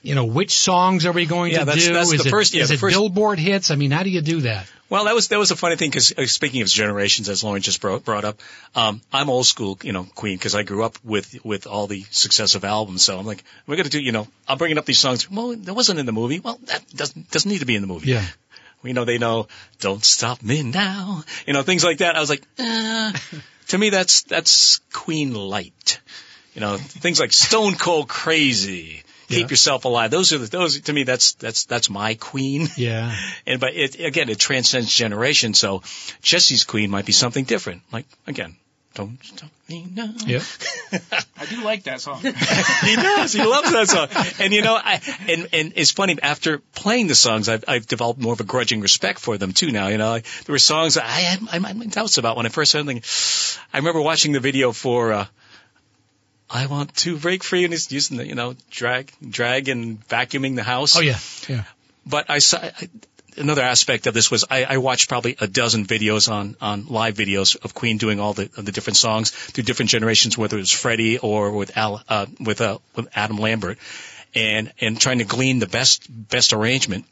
[0.00, 1.92] you know, which songs are we going Yeah, to that's- do?
[1.92, 3.70] that's is the it, first- yeah, is the it first- Billboard hits?
[3.70, 4.66] I mean, how do you do that?
[4.90, 7.62] Well, that was that was a funny thing because uh, speaking of generations, as Lauren
[7.62, 8.40] just brought, brought up,
[8.74, 12.04] um, I'm old school, you know, Queen because I grew up with with all the
[12.10, 13.04] successive albums.
[13.04, 15.30] So I'm like, we're gonna do, you know, I'm bringing up these songs.
[15.30, 16.40] Well, that wasn't in the movie.
[16.40, 18.10] Well, that doesn't doesn't need to be in the movie.
[18.10, 18.26] Yeah.
[18.82, 19.46] You know, they know,
[19.80, 21.22] don't stop me now.
[21.46, 22.16] You know, things like that.
[22.16, 23.12] I was like, eh.
[23.68, 26.00] to me, that's that's Queen light.
[26.54, 29.02] You know, things like Stone Cold Crazy.
[29.30, 29.50] Keep Yeah.
[29.50, 30.10] yourself alive.
[30.10, 31.04] Those are the, those to me.
[31.04, 32.68] That's that's that's my queen.
[32.76, 33.14] Yeah.
[33.46, 35.54] And but it again, it transcends generation.
[35.54, 35.82] So
[36.20, 37.82] Jesse's queen might be something different.
[37.92, 38.56] Like again,
[38.94, 40.12] Don't stop me now.
[40.26, 40.42] Yep.
[41.38, 42.20] I do like that song.
[42.90, 43.32] he does.
[43.32, 44.08] He loves that song.
[44.40, 46.18] And you know, I, and and it's funny.
[46.20, 49.70] After playing the songs, I've I've developed more of a grudging respect for them too.
[49.70, 52.36] Now, you know, like, there were songs that I had I had my doubts about
[52.36, 53.00] when I first heard them.
[53.72, 55.12] I remember watching the video for.
[55.12, 55.26] uh
[56.50, 60.56] I want to break free, and he's using the, you know, drag, drag, and vacuuming
[60.56, 60.96] the house.
[60.96, 61.64] Oh yeah, yeah.
[62.04, 62.72] But I saw I,
[63.36, 67.14] another aspect of this was I, I watched probably a dozen videos on on live
[67.14, 70.60] videos of Queen doing all the of the different songs through different generations, whether it
[70.60, 73.78] was Freddie or with Al uh, with uh, with Adam Lambert,
[74.34, 77.04] and and trying to glean the best best arrangement.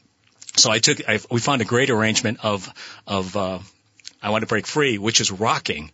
[0.57, 2.69] So I took I, we found a great arrangement of
[3.07, 3.59] of uh,
[4.21, 5.91] I want to break free, which is rocking.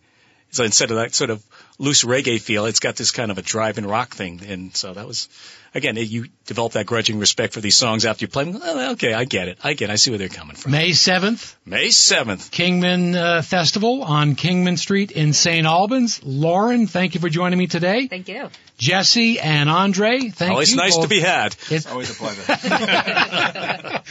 [0.50, 1.44] So instead of that sort of
[1.78, 4.94] loose reggae feel, it's got this kind of a drive and rock thing, and so
[4.94, 5.28] that was
[5.74, 8.60] again you develop that grudging respect for these songs after you play them.
[8.62, 9.58] Oh, okay, I get it.
[9.62, 9.90] I get.
[9.90, 9.92] It.
[9.92, 10.72] I see where they're coming from.
[10.72, 12.50] May seventh, May seventh.
[12.50, 15.66] Kingman uh, Festival on Kingman Street in St.
[15.66, 16.22] Albans.
[16.24, 18.06] Lauren, thank you for joining me today.
[18.06, 18.48] Thank you.
[18.78, 20.78] Jesse and Andre, thank Always you.
[20.78, 21.04] Always nice both.
[21.04, 21.56] to be had.
[21.70, 22.42] It's, Always a pleasure.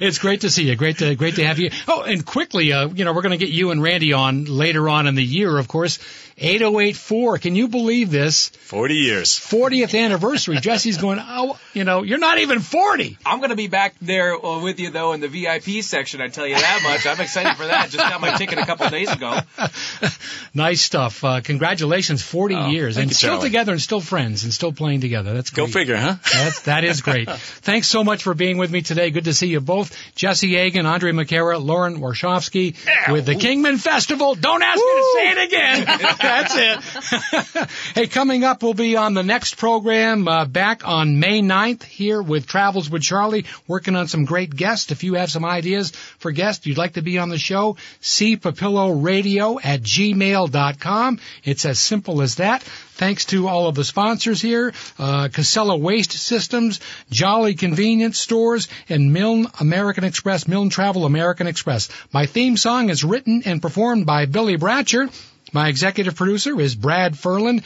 [0.00, 0.74] it's great to see you.
[0.74, 1.70] Great to great to have you.
[1.86, 4.88] Oh, and quickly, uh, you know, we're going to get you and Randy on later
[4.88, 5.98] on in the year, of course.
[6.38, 7.38] 8084.
[7.38, 8.48] Can you believe this?
[8.48, 9.30] Forty years.
[9.38, 10.58] 40th anniversary.
[10.58, 13.16] Jesse's going, oh, you know, you're not even 40.
[13.24, 16.20] I'm going to be back there uh, with you though in the VIP section.
[16.20, 17.06] I tell you that much.
[17.06, 17.90] I'm excited for that.
[17.90, 19.38] Just got my ticket a couple days ago.
[20.54, 21.22] Nice stuff.
[21.22, 23.48] Uh, congratulations, 40 Oh, years, and you, still Charlie.
[23.48, 25.34] together and still friends and still playing together.
[25.34, 25.74] That's Go great.
[25.74, 26.14] figure, huh?
[26.32, 27.28] That's, that is great.
[27.30, 29.10] Thanks so much for being with me today.
[29.10, 29.94] Good to see you both.
[30.14, 32.74] Jesse Agan, Andre McCara, Lauren Warshofsky
[33.12, 34.34] with the Kingman Festival.
[34.34, 35.86] Don't ask me to say it again.
[36.26, 37.68] That's it.
[37.94, 42.20] hey, coming up, we'll be on the next program uh, back on May 9th here
[42.20, 44.90] with Travels with Charlie, working on some great guests.
[44.90, 49.60] If you have some ideas for guests you'd like to be on the show, cpapilloradio
[49.64, 51.20] at gmail.com.
[51.44, 52.62] It's as simple as that.
[52.62, 59.12] Thanks to all of the sponsors here, uh, Casella Waste Systems, Jolly Convenience Stores, and
[59.12, 61.90] Milne American Express, Milne Travel American Express.
[62.10, 65.10] My theme song is written and performed by Billy Bratcher.
[65.56, 67.64] My executive producer is Brad Furlan.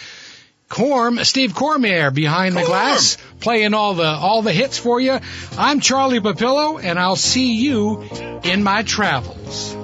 [0.69, 5.19] Corm, Steve Cormier behind the glass, playing all the all the hits for you.
[5.59, 8.09] I'm Charlie Papillo, and I'll see you
[8.45, 9.75] in my travels.